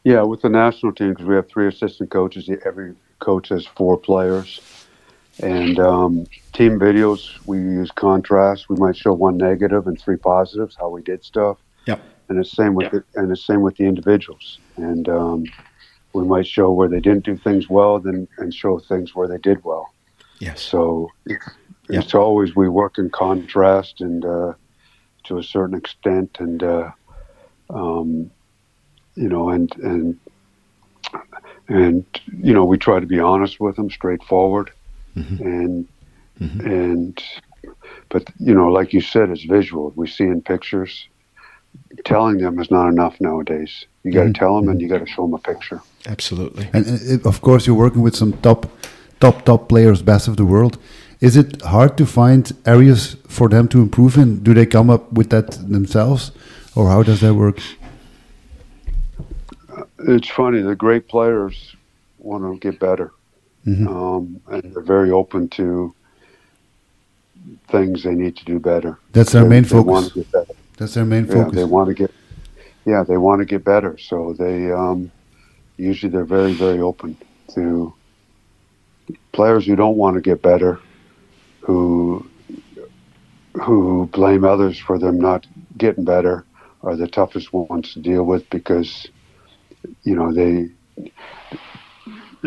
[0.05, 2.49] Yeah with the national team because we have three assistant coaches.
[2.65, 4.61] Every coach has four players
[5.42, 8.68] and um, team videos, we use contrast.
[8.68, 11.59] We might show one negative and three positives, how we did stuff.
[11.87, 12.01] Yep.
[12.29, 13.05] And it's same with yep.
[13.12, 14.59] the, and the same with the individuals.
[14.77, 15.44] And um,
[16.12, 19.38] we might show where they didn't do things well, then and show things where they
[19.38, 19.92] did well.
[20.38, 20.62] Yes.
[20.62, 21.46] So it's,
[21.88, 22.05] yep.
[22.05, 24.55] it's always we work in contrast and uh,
[25.25, 26.90] to a certain extent, and uh,
[27.70, 28.31] um,
[29.14, 30.18] you know, and and
[31.68, 32.05] and
[32.42, 34.70] you know, we try to be honest with them, straightforward
[35.17, 35.43] mm-hmm.
[35.43, 35.89] and
[36.41, 36.61] mm-hmm.
[36.61, 37.23] and
[38.09, 39.93] but you know, like you said, it's visual.
[39.97, 41.09] We see in pictures.
[42.05, 43.87] Telling them is not enough nowadays.
[44.03, 44.33] You got to mm-hmm.
[44.33, 45.81] tell them, and you got to show them a picture.
[46.07, 46.69] Absolutely.
[46.73, 48.71] And it, of course, you're working with some top,
[49.21, 50.79] top, top players, best of the world.
[51.21, 54.43] Is it hard to find areas for them to improve in?
[54.43, 56.33] Do they come up with that themselves,
[56.75, 57.59] or how does that work?
[59.99, 60.63] It's funny.
[60.63, 61.77] The great players
[62.19, 63.13] want to get better
[63.67, 63.89] mm-hmm.
[63.89, 65.95] um, and they're very open to
[67.69, 68.99] things they need to do better.
[69.13, 70.17] That's their they, main focus.
[70.77, 71.55] That's their main yeah, focus.
[71.55, 72.13] They want to get,
[72.85, 73.97] yeah, they want to get better.
[73.99, 75.11] So they um,
[75.77, 77.17] usually they're very very open
[77.55, 77.93] to
[79.33, 80.81] players who don't want to get better.
[81.61, 82.27] who
[83.63, 86.45] who blame others for them not getting better
[86.83, 89.09] are the toughest ones to deal with because
[90.03, 90.69] you know they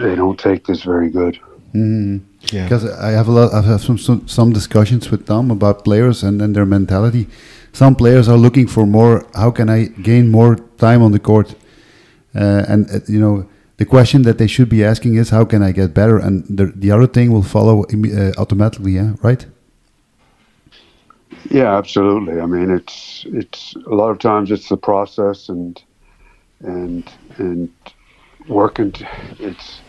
[0.02, 1.40] they don't take this very good.
[1.74, 2.22] Mm.
[2.52, 2.64] Yeah.
[2.64, 6.24] Because I have a lot, I have some, some, some discussions with them about players
[6.24, 7.28] and, and their mentality.
[7.74, 9.26] Some players are looking for more.
[9.36, 11.56] How can I gain more time on the court?
[12.34, 15.62] Uh, and uh, you know, the question that they should be asking is, how can
[15.62, 16.18] I get better?
[16.18, 18.94] And the the other thing will follow uh, automatically.
[18.94, 19.46] Yeah, right.
[21.50, 22.42] Yeah, absolutely.
[22.42, 25.82] I mean, it's it's a lot of times it's the process and
[26.60, 27.04] and
[27.38, 27.70] and
[28.48, 28.94] working.
[29.40, 29.82] It's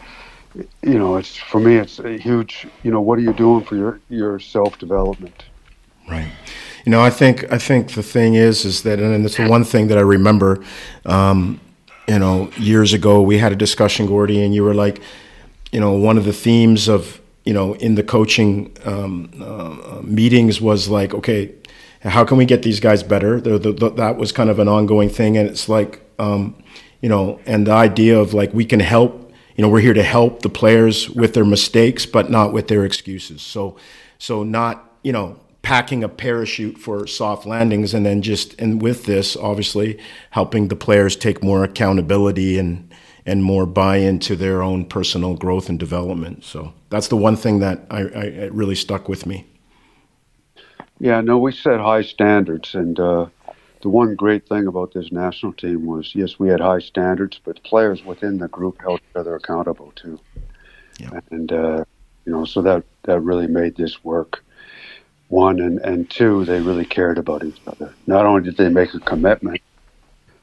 [0.55, 2.67] you know, it's for me, it's a huge.
[2.83, 5.45] You know, what are you doing for your your self development?
[6.09, 6.31] Right.
[6.85, 9.65] You know, I think I think the thing is is that, and it's the one
[9.65, 10.65] thing that I remember.
[11.05, 11.61] Um,
[12.09, 15.01] you know, years ago we had a discussion, Gordie, and you were like,
[15.71, 20.61] you know, one of the themes of you know in the coaching um, uh, meetings
[20.61, 21.55] was like, okay,
[22.03, 23.41] how can we get these guys better?
[23.41, 26.61] The, the, the, that was kind of an ongoing thing, and it's like, um,
[27.03, 29.30] you know, and the idea of like we can help
[29.61, 32.87] you know, we're here to help the players with their mistakes, but not with their
[32.87, 33.43] excuses.
[33.43, 33.77] So,
[34.17, 39.05] so not, you know, packing a parachute for soft landings and then just, and with
[39.05, 39.99] this, obviously
[40.31, 42.91] helping the players take more accountability and,
[43.27, 46.43] and more buy into their own personal growth and development.
[46.43, 49.47] So that's the one thing that I, I really stuck with me.
[51.01, 53.27] Yeah, no, we set high standards, and uh,
[53.83, 57.63] the one great thing about this national team was yes, we had high standards, but
[57.63, 60.19] players within the group held each other accountable too.
[60.99, 61.21] Yeah.
[61.31, 61.85] And uh,
[62.27, 64.45] you know, so that that really made this work.
[65.29, 67.95] One and and two, they really cared about each other.
[68.07, 69.61] Not only did they make a commitment,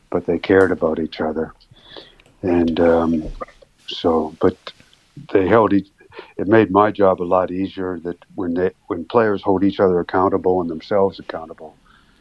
[0.10, 1.54] but they cared about each other.
[2.42, 3.24] And um,
[3.88, 4.58] so, but
[5.34, 5.90] they held each.
[6.38, 8.00] It made my job a lot easier.
[8.00, 11.76] That when they when players hold each other accountable and themselves accountable,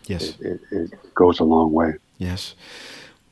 [0.07, 1.95] Yes, it, it, it goes a long way.
[2.19, 2.55] Yes.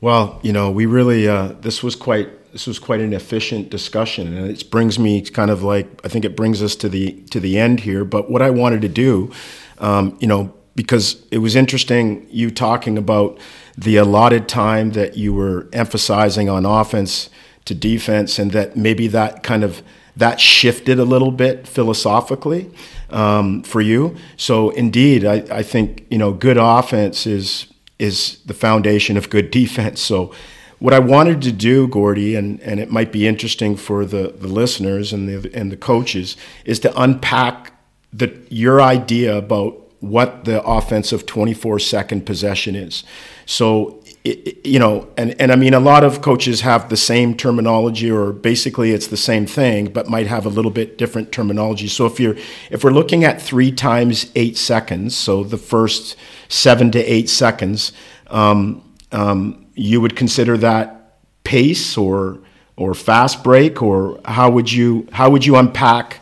[0.01, 4.37] Well, you know, we really uh, this was quite this was quite an efficient discussion,
[4.37, 7.39] and it brings me kind of like I think it brings us to the to
[7.39, 8.05] the end here.
[8.05, 9.31] But what I wanted to do,
[9.79, 13.39] um, you know, because it was interesting you talking about
[13.77, 17.29] the allotted time that you were emphasizing on offense
[17.65, 19.81] to defense, and that maybe that kind of
[20.17, 22.71] that shifted a little bit philosophically
[23.09, 24.15] um, for you.
[24.37, 27.67] So indeed, I, I think you know good offense is
[27.99, 30.01] is the foundation of good defense.
[30.01, 30.33] So
[30.79, 34.47] what I wanted to do, Gordie, and, and it might be interesting for the, the
[34.47, 37.73] listeners and the and the coaches, is to unpack
[38.11, 43.03] the your idea about what the offensive 24 second possession is.
[43.45, 47.37] So it, you know, and, and I mean, a lot of coaches have the same
[47.37, 51.87] terminology, or basically it's the same thing, but might have a little bit different terminology.
[51.87, 52.35] So if you're,
[52.71, 56.17] if we're looking at three times eight seconds, so the first
[56.49, 57.93] seven to eight seconds,
[58.27, 62.39] um, um, you would consider that pace or
[62.77, 66.19] or fast break, or how would you how would you unpack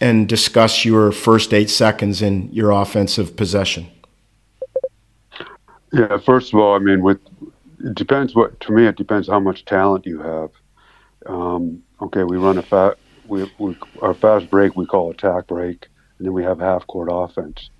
[0.00, 3.86] and discuss your first eight seconds in your offensive possession?
[5.92, 7.20] Yeah, first of all, I mean, with
[7.84, 8.86] it depends what to me.
[8.86, 10.50] It depends how much talent you have.
[11.26, 12.96] Um, okay, we run a fast.
[13.26, 17.08] We, we our fast break we call attack break, and then we have half court
[17.10, 17.70] offense.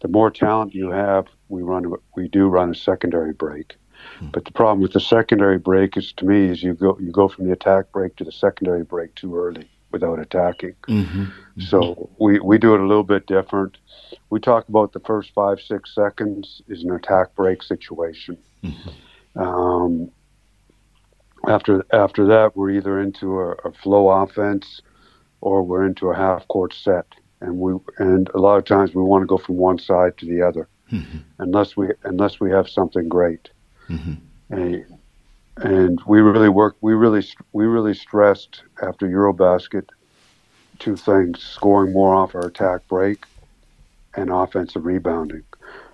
[0.00, 1.92] The more talent you have, we run.
[2.16, 3.76] We do run a secondary break.
[4.18, 4.28] Hmm.
[4.28, 7.28] But the problem with the secondary break is, to me, is you go you go
[7.28, 10.74] from the attack break to the secondary break too early without attacking.
[10.88, 11.22] Mm-hmm.
[11.22, 11.60] Mm-hmm.
[11.62, 13.78] So we, we do it a little bit different.
[14.30, 18.38] We talk about the first five six seconds is an attack break situation.
[18.62, 19.40] Mm-hmm.
[19.40, 20.10] Um,
[21.46, 24.82] after after that, we're either into a, a, flow offense
[25.40, 27.06] or we're into a half court set,
[27.40, 30.26] and we and a lot of times we want to go from one side to
[30.26, 31.18] the other, mm-hmm.
[31.38, 33.50] unless we unless we have something great.
[33.88, 34.14] Mm-hmm.
[34.50, 34.98] And,
[35.58, 36.82] and we really worked.
[36.82, 39.88] We really we really stressed after EuroBasket
[40.80, 43.24] two things: scoring more off our attack break
[44.18, 45.44] and offensive rebounding.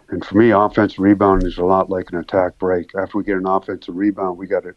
[0.08, 2.94] And for me, offensive rebounding is a lot like an attack break.
[2.94, 4.74] After we get an offensive rebound, we got to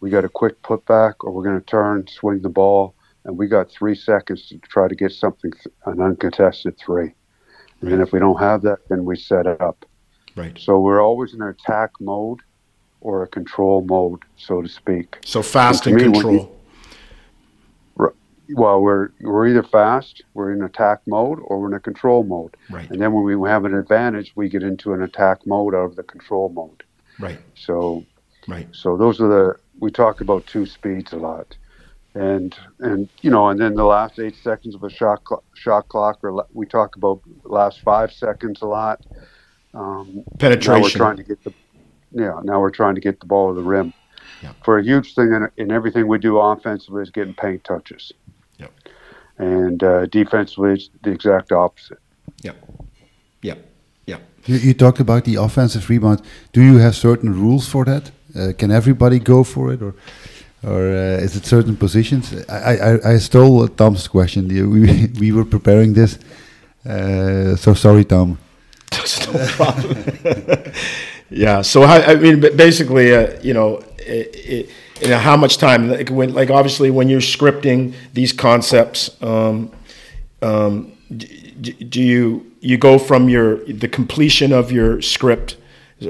[0.00, 3.46] we got a quick putback, or we're going to turn, swing the ball, and we
[3.46, 5.52] got three seconds to try to get something
[5.86, 7.14] an uncontested three.
[7.80, 9.84] And if we don't have that, then we set it up.
[10.36, 10.58] Right.
[10.58, 12.40] So we're always in an attack mode
[13.02, 15.18] or a control mode, so to speak.
[15.24, 16.56] So fast and, and me, control
[18.50, 22.56] well, we're we're either fast, we're in attack mode, or we're in a control mode.
[22.70, 22.90] Right.
[22.90, 25.96] And then when we have an advantage, we get into an attack mode out of
[25.96, 26.82] the control mode.
[27.18, 27.38] Right.
[27.54, 28.04] So.
[28.46, 28.68] Right.
[28.72, 31.56] So those are the we talk about two speeds a lot.
[32.14, 35.88] and and you know, and then the last eight seconds of a shot cl- shot
[35.88, 39.04] clock, or we talk about last five seconds a lot.
[39.74, 40.72] Um, Penetration.
[40.74, 41.52] Now we're trying to get the
[42.12, 42.40] yeah.
[42.44, 43.92] Now we're trying to get the ball to the rim.
[44.42, 44.52] Yeah.
[44.64, 48.12] For a huge thing in, in everything we do offensively is getting paint touches.
[48.58, 48.72] Yep.
[49.38, 51.98] And uh, defensively, it's the exact opposite.
[52.42, 52.56] Yep.
[53.42, 53.58] Yep.
[54.06, 54.22] Yep.
[54.46, 56.22] You, you talked about the offensive rebound.
[56.52, 58.10] Do you have certain rules for that?
[58.36, 59.94] Uh, can everybody go for it, or
[60.62, 62.34] or uh, is it certain positions?
[62.48, 64.48] I, I, I stole Tom's question.
[64.48, 66.18] We we were preparing this,
[66.84, 68.38] uh, so sorry, Tom.
[69.32, 69.96] no problem.
[71.30, 71.62] yeah.
[71.62, 75.88] So I, I mean, basically, uh, you know, it, it, you know, how much time?
[75.88, 79.72] Like, when, like obviously, when you're scripting these concepts, um,
[80.42, 85.56] um, do, do you you go from your the completion of your script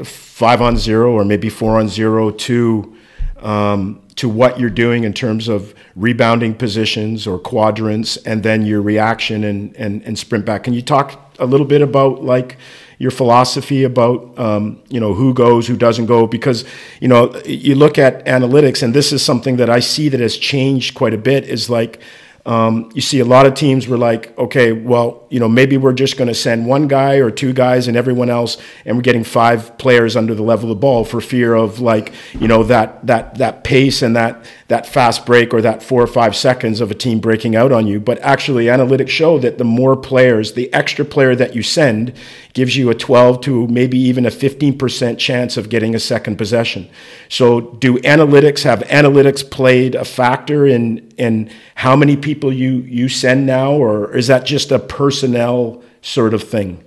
[0.04, 2.96] five on zero or maybe four on zero to
[3.40, 8.80] um, to what you're doing in terms of rebounding positions or quadrants and then your
[8.80, 10.64] reaction and, and, and sprint back.
[10.64, 12.56] Can you talk a little bit about like
[12.98, 16.26] your philosophy about um, you know who goes, who doesn't go?
[16.26, 16.64] Because
[17.00, 20.36] you know you look at analytics, and this is something that I see that has
[20.36, 21.44] changed quite a bit.
[21.44, 22.00] Is like
[22.46, 25.94] um, you see a lot of teams were like, okay, well, you know, maybe we're
[25.94, 29.24] just going to send one guy or two guys and everyone else, and we're getting
[29.24, 33.06] five players under the level of the ball for fear of like, you know, that
[33.06, 36.90] that that pace and that that fast break or that four or five seconds of
[36.90, 37.98] a team breaking out on you.
[37.98, 42.12] But actually, analytics show that the more players, the extra player that you send,
[42.54, 46.88] gives you a 12 to maybe even a 15% chance of getting a second possession.
[47.28, 53.08] So, do analytics have analytics played a factor in in how many people you you
[53.08, 56.82] send now, or is that just a personnel sort of thing?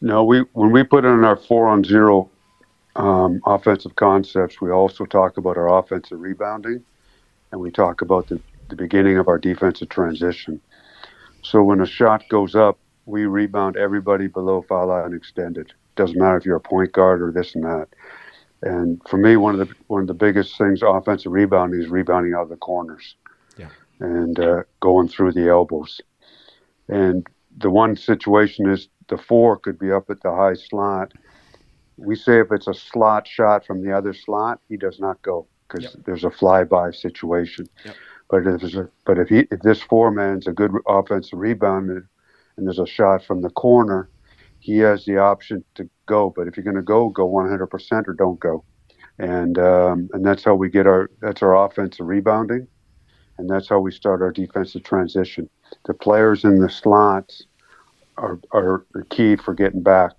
[0.00, 2.28] No, we when we put in our four on zero
[2.96, 6.84] um, offensive concepts, we also talk about our offensive rebounding,
[7.52, 10.60] and we talk about the, the beginning of our defensive transition.
[11.42, 15.72] So when a shot goes up, we rebound everybody below foul line extended.
[15.94, 17.88] Doesn't matter if you're a point guard or this and that.
[18.62, 22.34] And for me, one of the one of the biggest things offensive rebounding is rebounding
[22.34, 23.16] out of the corners,
[23.56, 23.68] yeah.
[24.00, 26.00] and uh, going through the elbows.
[26.88, 27.26] And
[27.58, 31.12] the one situation is the four could be up at the high slot.
[31.96, 35.46] We say if it's a slot shot from the other slot, he does not go
[35.68, 36.04] because yep.
[36.04, 37.68] there's a flyby situation.
[37.84, 37.94] Yep.
[38.28, 42.06] But if a, but if he if this four man's a good offensive rebounder
[42.56, 44.08] and there's a shot from the corner,
[44.60, 46.32] he has the option to go.
[46.34, 48.64] But if you're going to go, go 100% or don't go.
[49.18, 52.66] And um, and that's how we get our that's our offensive rebounding,
[53.38, 55.48] and that's how we start our defensive transition.
[55.86, 57.46] The players in the slots
[58.18, 60.12] are are the key for getting back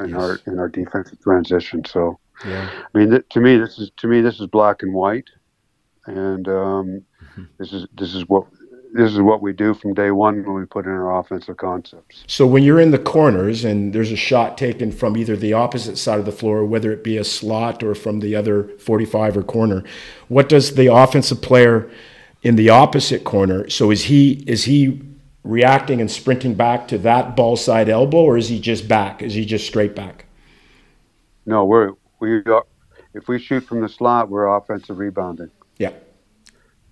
[0.00, 0.18] in yes.
[0.18, 1.84] our in our defensive transition.
[1.84, 2.68] So, yeah.
[2.92, 5.30] I mean, th- to me, this is to me this is black and white,
[6.06, 7.44] and um, mm-hmm.
[7.58, 8.46] this is this is what
[8.94, 12.22] this is what we do from day one when we put in our offensive concepts.
[12.28, 15.98] So when you're in the corners and there's a shot taken from either the opposite
[15.98, 19.42] side of the floor, whether it be a slot or from the other 45 or
[19.42, 19.82] corner,
[20.28, 21.90] what does the offensive player
[22.42, 23.68] in the opposite corner?
[23.68, 25.02] So is he is he
[25.42, 29.22] reacting and sprinting back to that ball side elbow, or is he just back?
[29.22, 30.26] Is he just straight back?
[31.46, 32.42] No, we're we
[33.12, 35.50] if we shoot from the slot, we're offensive rebounding.
[35.78, 35.92] Yeah.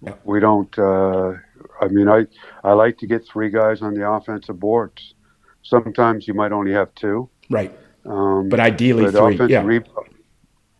[0.00, 0.14] yeah.
[0.24, 0.76] We don't.
[0.76, 1.34] Uh,
[1.82, 2.26] I mean, I
[2.62, 5.14] I like to get three guys on the offensive boards.
[5.62, 7.28] Sometimes you might only have two.
[7.50, 7.72] Right.
[8.06, 9.48] Um, but ideally but three.
[9.48, 9.64] Yeah.
[9.64, 9.84] Re-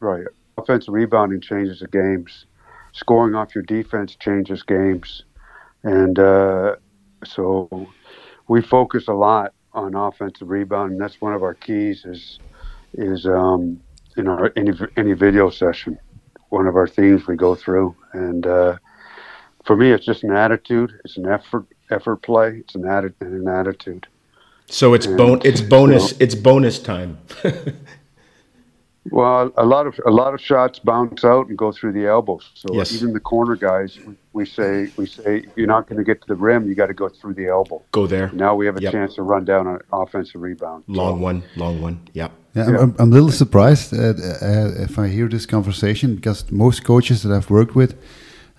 [0.00, 0.24] right.
[0.56, 2.46] Offensive rebounding changes the games.
[2.92, 5.24] Scoring off your defense changes games,
[5.82, 6.76] and uh,
[7.24, 7.88] so
[8.48, 10.98] we focus a lot on offensive rebounding.
[10.98, 12.04] That's one of our keys.
[12.04, 12.38] Is
[12.92, 13.80] is um,
[14.18, 15.98] in our any any video session.
[16.50, 18.76] One of our themes we go through, and uh,
[19.64, 20.92] for me, it's just an attitude.
[21.04, 22.58] It's an effort effort play.
[22.58, 24.06] It's an atti- an attitude.
[24.66, 27.18] So it's bon- it's bonus you know, it's bonus time.
[29.10, 32.48] well, a lot of a lot of shots bounce out and go through the elbows.
[32.54, 32.92] So yes.
[32.94, 33.98] even the corner guys,
[34.32, 36.68] we say we say you're not going to get to the rim.
[36.68, 37.82] You got to go through the elbow.
[37.92, 38.30] Go there.
[38.32, 38.92] Now we have a yep.
[38.92, 40.84] chance to run down an offensive rebound.
[40.86, 42.00] Long so, one, long one.
[42.14, 42.32] Yep.
[42.54, 42.78] Yeah, yeah.
[42.80, 47.22] I'm, I'm, a little surprised uh, uh, if I hear this conversation because most coaches
[47.22, 47.94] that I've worked with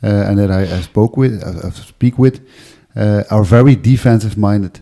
[0.04, 2.45] Eh, and that I, I, spoke with, eh, I, I speak with,
[2.93, 4.82] uh, are very defensive minded.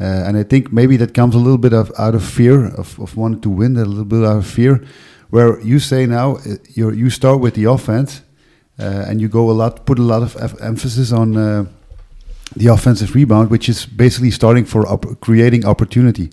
[0.00, 3.16] And I think maybe that comes a little bit of out of fear of, of
[3.16, 4.84] wanting to win, a little bit out of fear.
[5.30, 6.38] Where you say now
[6.76, 8.22] you you start with the offense,
[8.76, 11.34] and you go a lot, put a lot of emphasis on
[12.54, 16.30] the offensive rebound, which is basically starting for op creating opportunity.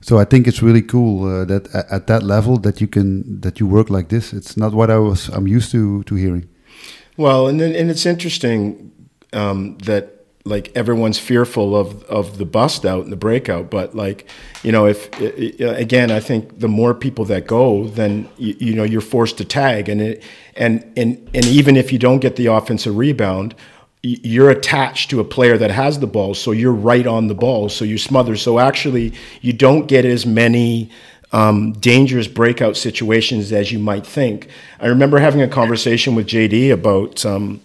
[0.00, 3.58] So I think it's really cool uh, that at that level that you can that
[3.60, 4.32] you work like this.
[4.32, 6.48] It's not what I was I'm used to to hearing.
[7.18, 8.92] Well, and then, and it's interesting
[9.32, 14.26] um, that like everyone's fearful of of the bust out and the breakout, but like
[14.62, 15.10] you know, if
[15.60, 19.44] again, I think the more people that go, then you, you know you're forced to
[19.44, 20.22] tag, and it
[20.56, 23.56] and and and even if you don't get the offensive rebound,
[24.02, 27.68] you're attached to a player that has the ball, so you're right on the ball,
[27.68, 28.36] so you smother.
[28.36, 29.12] So actually,
[29.42, 30.90] you don't get as many
[31.32, 34.48] um, dangerous breakout situations as you might think.
[34.80, 37.60] I remember having a conversation with JD about um,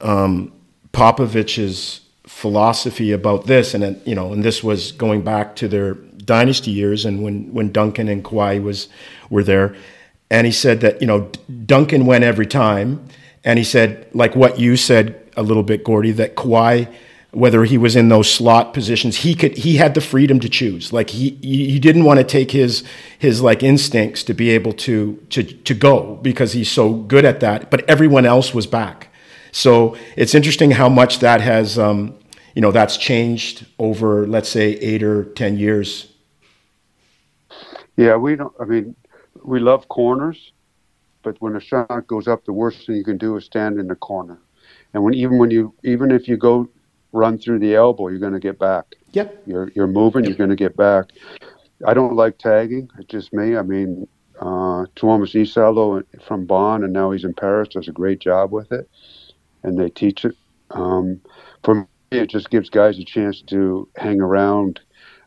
[0.00, 0.52] um,
[0.92, 6.70] Popovich's philosophy about this, and you know, and this was going back to their dynasty
[6.70, 8.88] years, and when when Duncan and Kawhi was
[9.30, 9.74] were there,
[10.30, 11.30] and he said that you know
[11.64, 13.06] Duncan went every time,
[13.44, 16.92] and he said like what you said a little bit, Gordie, that Kawhi
[17.32, 20.92] whether he was in those slot positions he could he had the freedom to choose.
[20.92, 22.84] Like he he didn't want to take his
[23.18, 27.40] his like instincts to be able to to to go because he's so good at
[27.40, 29.08] that but everyone else was back.
[29.52, 32.14] So it's interesting how much that has um,
[32.54, 36.12] you know that's changed over let's say eight or ten years.
[37.96, 38.94] Yeah we don't i mean
[39.42, 40.52] we love corners
[41.26, 43.88] but when a shot goes up the worst thing you can do is stand in
[43.88, 44.38] the corner.
[44.94, 46.68] And when even when you even if you go
[47.16, 48.94] run through the elbow, you're going to get back.
[49.12, 49.42] Yep.
[49.46, 50.30] You're you're moving, yep.
[50.30, 51.06] you're going to get back.
[51.86, 52.88] I don't like tagging.
[52.98, 53.56] It's just me.
[53.56, 54.06] I mean,
[54.40, 58.70] uh, Tuomas Iisalo from Bonn, and now he's in Paris, does a great job with
[58.72, 58.88] it,
[59.62, 60.36] and they teach it.
[60.70, 61.20] Um,
[61.64, 64.80] for me, it just gives guys a chance to hang around.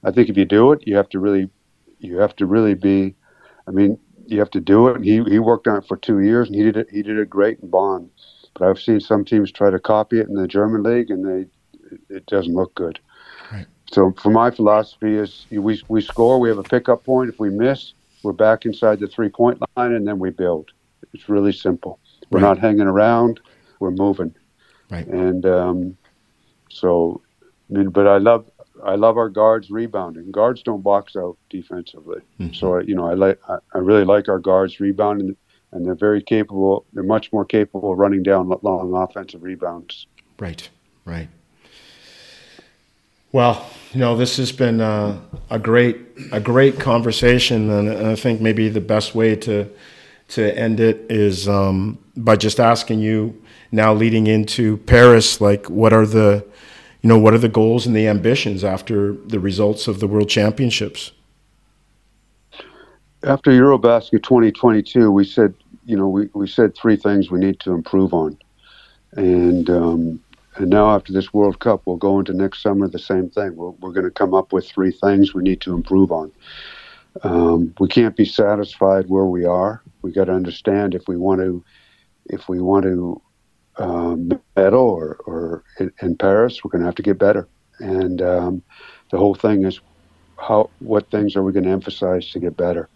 [0.04, 1.50] I think if you do it, you have to really,
[2.00, 3.16] you have to really be.
[3.68, 5.04] I mean, you have to do it.
[5.04, 6.88] He he worked on it for two years, and he did it.
[6.92, 8.10] He did it great in Bonn.
[8.54, 11.48] But I've seen some teams try to copy it in the German league, and they
[12.10, 13.00] it doesn't look good.
[13.52, 13.66] Right.
[13.92, 17.30] So, for my philosophy is we we score, we have a pickup point.
[17.30, 17.94] If we miss,
[18.24, 20.72] we're back inside the three point line, and then we build.
[21.14, 22.00] It's really simple.
[22.30, 22.50] We're right.
[22.50, 23.40] not hanging around.
[23.80, 24.36] We're moving.
[24.90, 25.08] Right.
[25.08, 25.98] And um,
[26.70, 28.50] so, I mean, but I love
[28.84, 30.32] I love our guards rebounding.
[30.32, 32.22] Guards don't box out defensively.
[32.40, 32.54] Mm-hmm.
[32.54, 35.36] So you know, I like I, I really like our guards rebounding,
[35.72, 36.86] and they're very capable.
[36.94, 40.08] They're much more capable of running down long offensive rebounds.
[40.40, 40.70] Right.
[41.06, 41.30] Right.
[43.32, 45.20] Well, you know, this has been uh,
[45.50, 45.98] a great
[46.32, 49.70] a great conversation, and I think maybe the best way to
[50.30, 53.40] to end it is um, by just asking you
[53.72, 56.44] now, leading into Paris, like what are the
[57.02, 60.30] you know what are the goals and the ambitions after the results of the World
[60.30, 61.12] Championships?
[63.24, 65.54] After Eurobasket 2022, we said
[65.86, 68.38] you know we, we said three things we need to improve on,
[69.12, 70.24] and um,
[70.60, 73.56] and now, after this World Cup, we'll go into next summer the same thing.
[73.56, 76.34] We're, we're going to come up with three things we need to improve on.
[77.24, 79.82] Um, we can't be satisfied where we are.
[80.02, 81.64] We got to understand if we want to,
[82.26, 83.22] if we want to
[83.78, 87.48] um, medal or, or in, in, Paris, we're going to have to get better.
[87.80, 88.62] And um,
[89.12, 89.80] the whole thing is,
[90.38, 92.90] how what things are we going to emphasize to get better?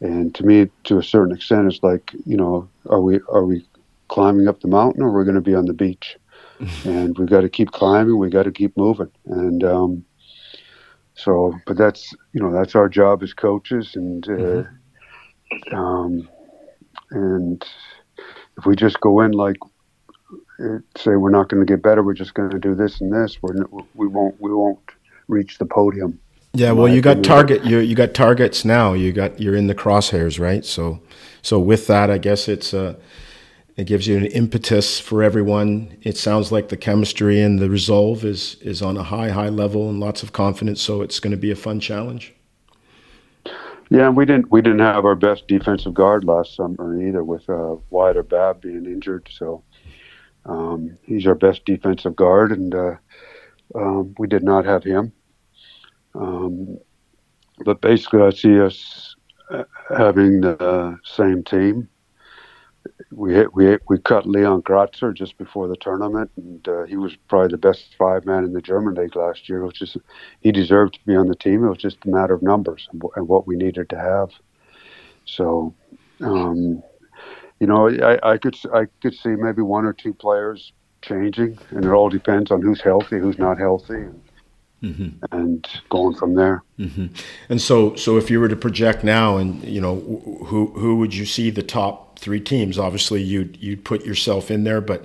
[0.00, 3.66] And to me, to a certain extent, it's like you know, are we are we
[4.08, 6.18] climbing up the mountain or we're going to be on the beach?
[6.84, 8.18] And we've got to keep climbing.
[8.18, 10.04] We got to keep moving, and um,
[11.14, 15.74] so, but that's you know that's our job as coaches, and uh, mm-hmm.
[15.74, 16.28] um,
[17.10, 17.64] and
[18.58, 19.56] if we just go in like
[20.60, 23.12] uh, say we're not going to get better, we're just going to do this and
[23.12, 23.54] this, we're,
[23.94, 24.78] we won't we won't
[25.28, 26.18] reach the podium.
[26.56, 28.92] Yeah, well, you got target you you got targets now.
[28.92, 30.64] You got you're in the crosshairs, right?
[30.64, 31.00] So
[31.42, 32.94] so with that, I guess it's uh
[33.76, 35.96] it gives you an impetus for everyone.
[36.02, 39.88] It sounds like the chemistry and the resolve is is on a high, high level
[39.88, 40.80] and lots of confidence.
[40.80, 42.34] So it's going to be a fun challenge.
[43.90, 47.76] Yeah, we didn't we didn't have our best defensive guard last summer either, with uh,
[47.90, 49.28] Wyatt or Bab being injured.
[49.30, 49.62] So
[50.46, 52.94] um, he's our best defensive guard, and uh,
[53.74, 55.12] um, we did not have him.
[56.14, 56.78] Um,
[57.64, 59.16] but basically, I see us
[59.50, 59.64] uh,
[59.96, 61.88] having the same team
[63.10, 67.48] we we we cut Leon Kratzer just before the tournament, and uh, he was probably
[67.48, 69.64] the best five man in the German league last year.
[69.64, 69.96] Which is
[70.40, 71.64] he deserved to be on the team.
[71.64, 74.30] It was just a matter of numbers and, and what we needed to have.
[75.24, 75.74] So,
[76.20, 76.82] um,
[77.60, 81.84] you know, I, I could I could see maybe one or two players changing, and
[81.84, 83.94] it all depends on who's healthy, who's not healthy.
[83.94, 84.20] And,
[84.82, 85.24] Mm-hmm.
[85.32, 86.62] and going from there.
[86.78, 87.06] Mm-hmm.
[87.48, 89.94] And so, so if you were to project now, and you know,
[90.44, 92.78] who who would you see the top three teams?
[92.78, 95.04] Obviously, you'd you'd put yourself in there, but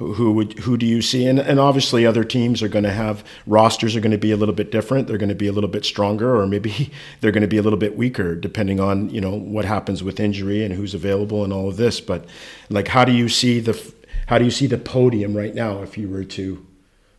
[0.00, 1.26] who, would who do you see?
[1.26, 4.36] And and obviously, other teams are going to have rosters are going to be a
[4.36, 5.06] little bit different.
[5.06, 6.90] They're going to be a little bit stronger, or maybe
[7.20, 10.18] they're going to be a little bit weaker, depending on you know what happens with
[10.18, 12.00] injury and who's available and all of this.
[12.00, 12.24] But
[12.70, 13.78] like, how do you see the
[14.26, 16.66] how do you see the podium right now if you were to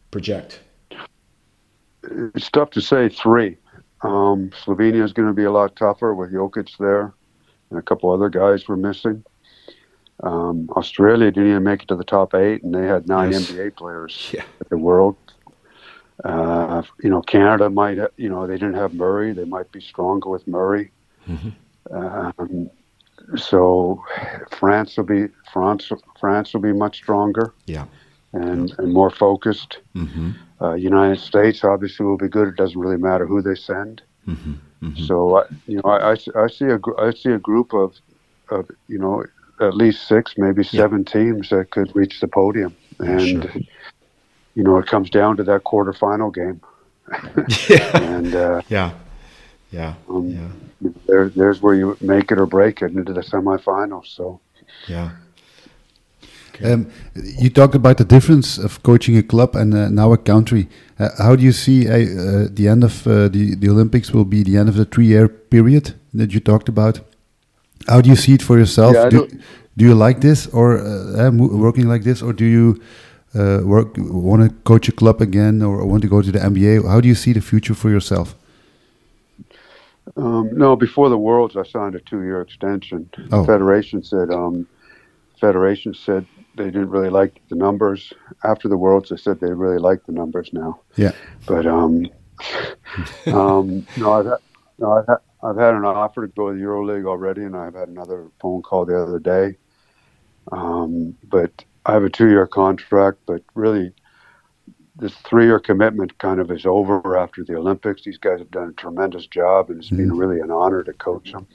[0.09, 0.61] project?
[2.03, 3.57] It's tough to say three.
[4.01, 7.13] Um, Slovenia is going to be a lot tougher with Jokic there,
[7.69, 9.23] and a couple other guys were missing.
[10.23, 13.51] Um, Australia didn't even make it to the top eight, and they had nine Yes.
[13.51, 14.43] NBA players Yeah.
[14.59, 15.15] at the World.
[16.23, 19.33] Uh, you know, Canada might, you know, they didn't have Murray.
[19.33, 20.91] They might be stronger with Murray.
[21.91, 22.69] Um,
[23.35, 24.03] so
[24.51, 25.91] France will be France.
[26.19, 27.85] France will be much stronger Yeah.
[28.33, 29.79] and, and more focused.
[29.95, 30.31] Mm-hmm.
[30.61, 32.47] Uh, United States obviously will be good.
[32.47, 34.03] It doesn't really matter who they send.
[34.27, 34.95] Mm-hmm.
[35.05, 37.95] So I, you know, I, I, I see a I see a group of,
[38.49, 39.23] of you know
[39.61, 43.61] at least six, maybe seven teams that could reach the podium, and sure.
[44.55, 46.61] you know it comes down to that quarterfinal game,
[47.69, 48.15] Yeah.
[48.15, 48.91] and uh, Yeah.
[49.71, 49.93] Yeah.
[50.09, 50.89] um, Yeah.
[51.07, 54.07] there there's where you make it or break it into the semifinals.
[54.07, 54.39] So
[54.87, 55.11] Yeah.
[56.63, 56.91] Um,
[57.39, 60.67] you talked about the difference of coaching a club and uh, now a country.
[60.99, 64.25] Uh, how do you see uh, uh, the end of uh, the the Olympics will
[64.25, 67.01] be the end of the three-year period that you talked about?
[67.87, 68.93] How do you see it for yourself?
[68.95, 69.41] Yeah, do, don't-
[69.77, 72.81] you like this or uh, uh, working like this, or do you
[73.33, 76.87] uh, work want to coach a club again or want to go to the NBA?
[76.87, 78.35] How do you see the future for yourself?
[80.17, 83.09] Um, no, before the Worlds, I signed a two-year extension.
[83.31, 83.45] Oh.
[83.45, 84.67] Federation said, um,
[85.39, 86.25] Federation said
[86.57, 88.11] they didn't really like the numbers.
[88.43, 90.81] After the Worlds, they said they really like the numbers now.
[90.95, 91.13] Yeah.
[91.45, 92.09] But um,
[93.27, 94.37] um, no, I've had,
[94.79, 97.73] no, I've had, I've had an offer to go to the EuroLeague already, and I've
[97.73, 99.57] had another phone call the other day.
[100.51, 103.93] Um, but I have a two-year contract, but really,
[104.95, 108.03] this three-year commitment kind of is over after the Olympics.
[108.03, 111.31] These guys have done a tremendous job, and it's been really an honor to coach
[111.31, 111.47] them.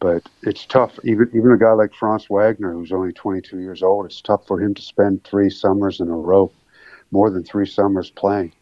[0.00, 0.98] But it's tough.
[1.04, 4.60] Even even a guy like Franz Wagner, who's only 22 years old, it's tough for
[4.60, 6.50] him to spend three summers in a row,
[7.10, 8.52] more than three summers playing.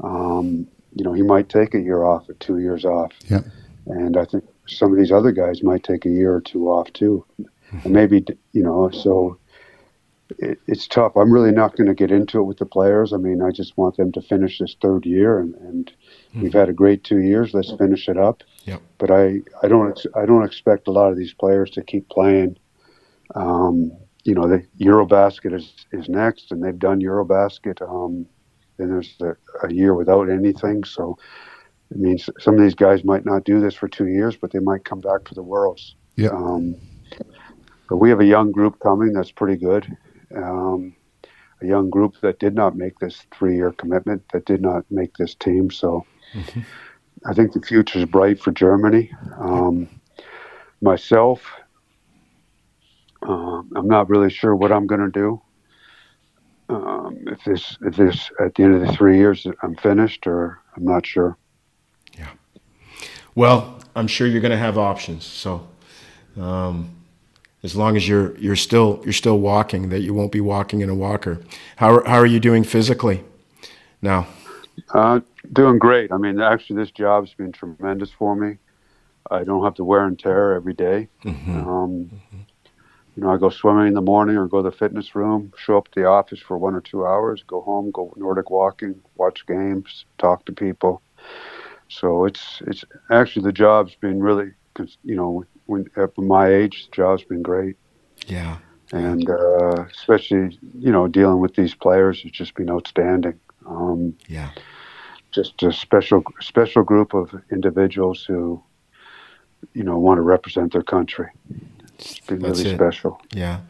[0.00, 3.12] Um, you know, he might take a year off or two years off.
[3.28, 3.40] Yeah.
[3.86, 6.92] And I think some of these other guys might take a year or two off
[6.92, 7.24] too.
[7.38, 7.46] And
[7.92, 9.38] maybe, you know, so
[10.38, 11.16] it, it's tough.
[11.16, 13.12] I'm really not going to get into it with the players.
[13.12, 15.92] I mean, I just want them to finish this third year, and, and
[16.34, 17.52] we've had a great two years.
[17.52, 18.42] Let's finish it up.
[18.64, 18.82] Yep.
[18.98, 22.08] But I, I don't, ex- I don't expect a lot of these players to keep
[22.08, 22.56] playing.
[23.34, 23.92] Um,
[24.24, 27.82] you know, the Eurobasket is is next, and they've done Eurobasket.
[27.82, 28.26] Um,
[28.78, 31.18] then there's a, a year without anything, so
[31.94, 34.58] it means some of these guys might not do this for two years, but they
[34.58, 35.94] might come back for the Worlds.
[36.16, 36.30] Yeah.
[36.30, 36.74] Um,
[37.88, 39.96] but we have a young group coming that's pretty good.
[40.34, 40.96] Um,
[41.62, 45.36] a young group that did not make this three-year commitment, that did not make this
[45.36, 45.70] team.
[45.70, 46.04] So
[47.24, 49.12] I think the future is bright for Germany.
[49.38, 49.88] Um,
[50.82, 51.46] myself,
[53.22, 55.40] um, I'm not really sure what I'm going to do.
[56.68, 60.58] Um, if this, if this, at the end of the three years, I'm finished, or
[60.76, 61.38] I'm not sure.
[63.34, 65.24] Well, I'm sure you're going to have options.
[65.24, 65.66] So,
[66.36, 66.90] um,
[67.62, 70.88] as long as you're you're still you're still walking, that you won't be walking in
[70.90, 71.40] a walker.
[71.76, 73.24] How are, how are you doing physically
[74.02, 74.26] now?
[74.92, 75.20] Uh,
[75.52, 76.12] doing great.
[76.12, 78.58] I mean, actually, this job's been tremendous for me.
[79.30, 81.08] I don't have to wear and tear every day.
[81.24, 82.10] Um,
[83.16, 85.78] you know, I go swimming in the morning or go to the fitness room, show
[85.78, 89.46] up at the office for one or two hours, go home, go Nordic walking, watch
[89.46, 91.00] games, talk to people.
[92.00, 94.50] So it's it's actually the job's been really,
[95.04, 97.76] you know, when at my age, the job's been great,
[98.26, 98.58] Yeah,
[98.92, 103.38] and uh, especially you know dealing with these players, has just been outstanding.
[103.66, 104.50] Um, yeah,
[105.30, 108.60] just a special special group of individuals who
[109.72, 111.28] you know want to represent their country.
[111.98, 112.76] It's been That's really it.
[112.76, 113.20] special.
[113.32, 113.60] yeah.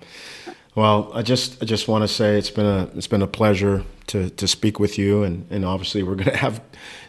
[0.74, 3.84] Well, I just I just want to say it's been a it's been a pleasure
[4.08, 6.60] to to speak with you, and and obviously we're going to have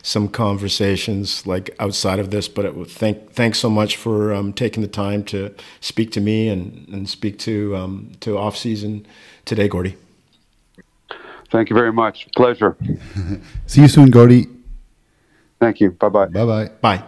[0.04, 2.48] some conversations like outside of this.
[2.48, 6.48] But it, thank thanks so much for um, taking the time to speak to me
[6.48, 9.06] and and speak to um, to off season
[9.46, 9.98] today, Gordie.
[11.52, 12.28] Thank you very much.
[12.36, 12.76] Pleasure.
[13.66, 14.48] See you soon, Gordie.
[15.60, 15.92] Thank you.
[15.92, 16.26] Bye bye.
[16.28, 16.70] Bye bye.
[16.82, 17.04] Bye.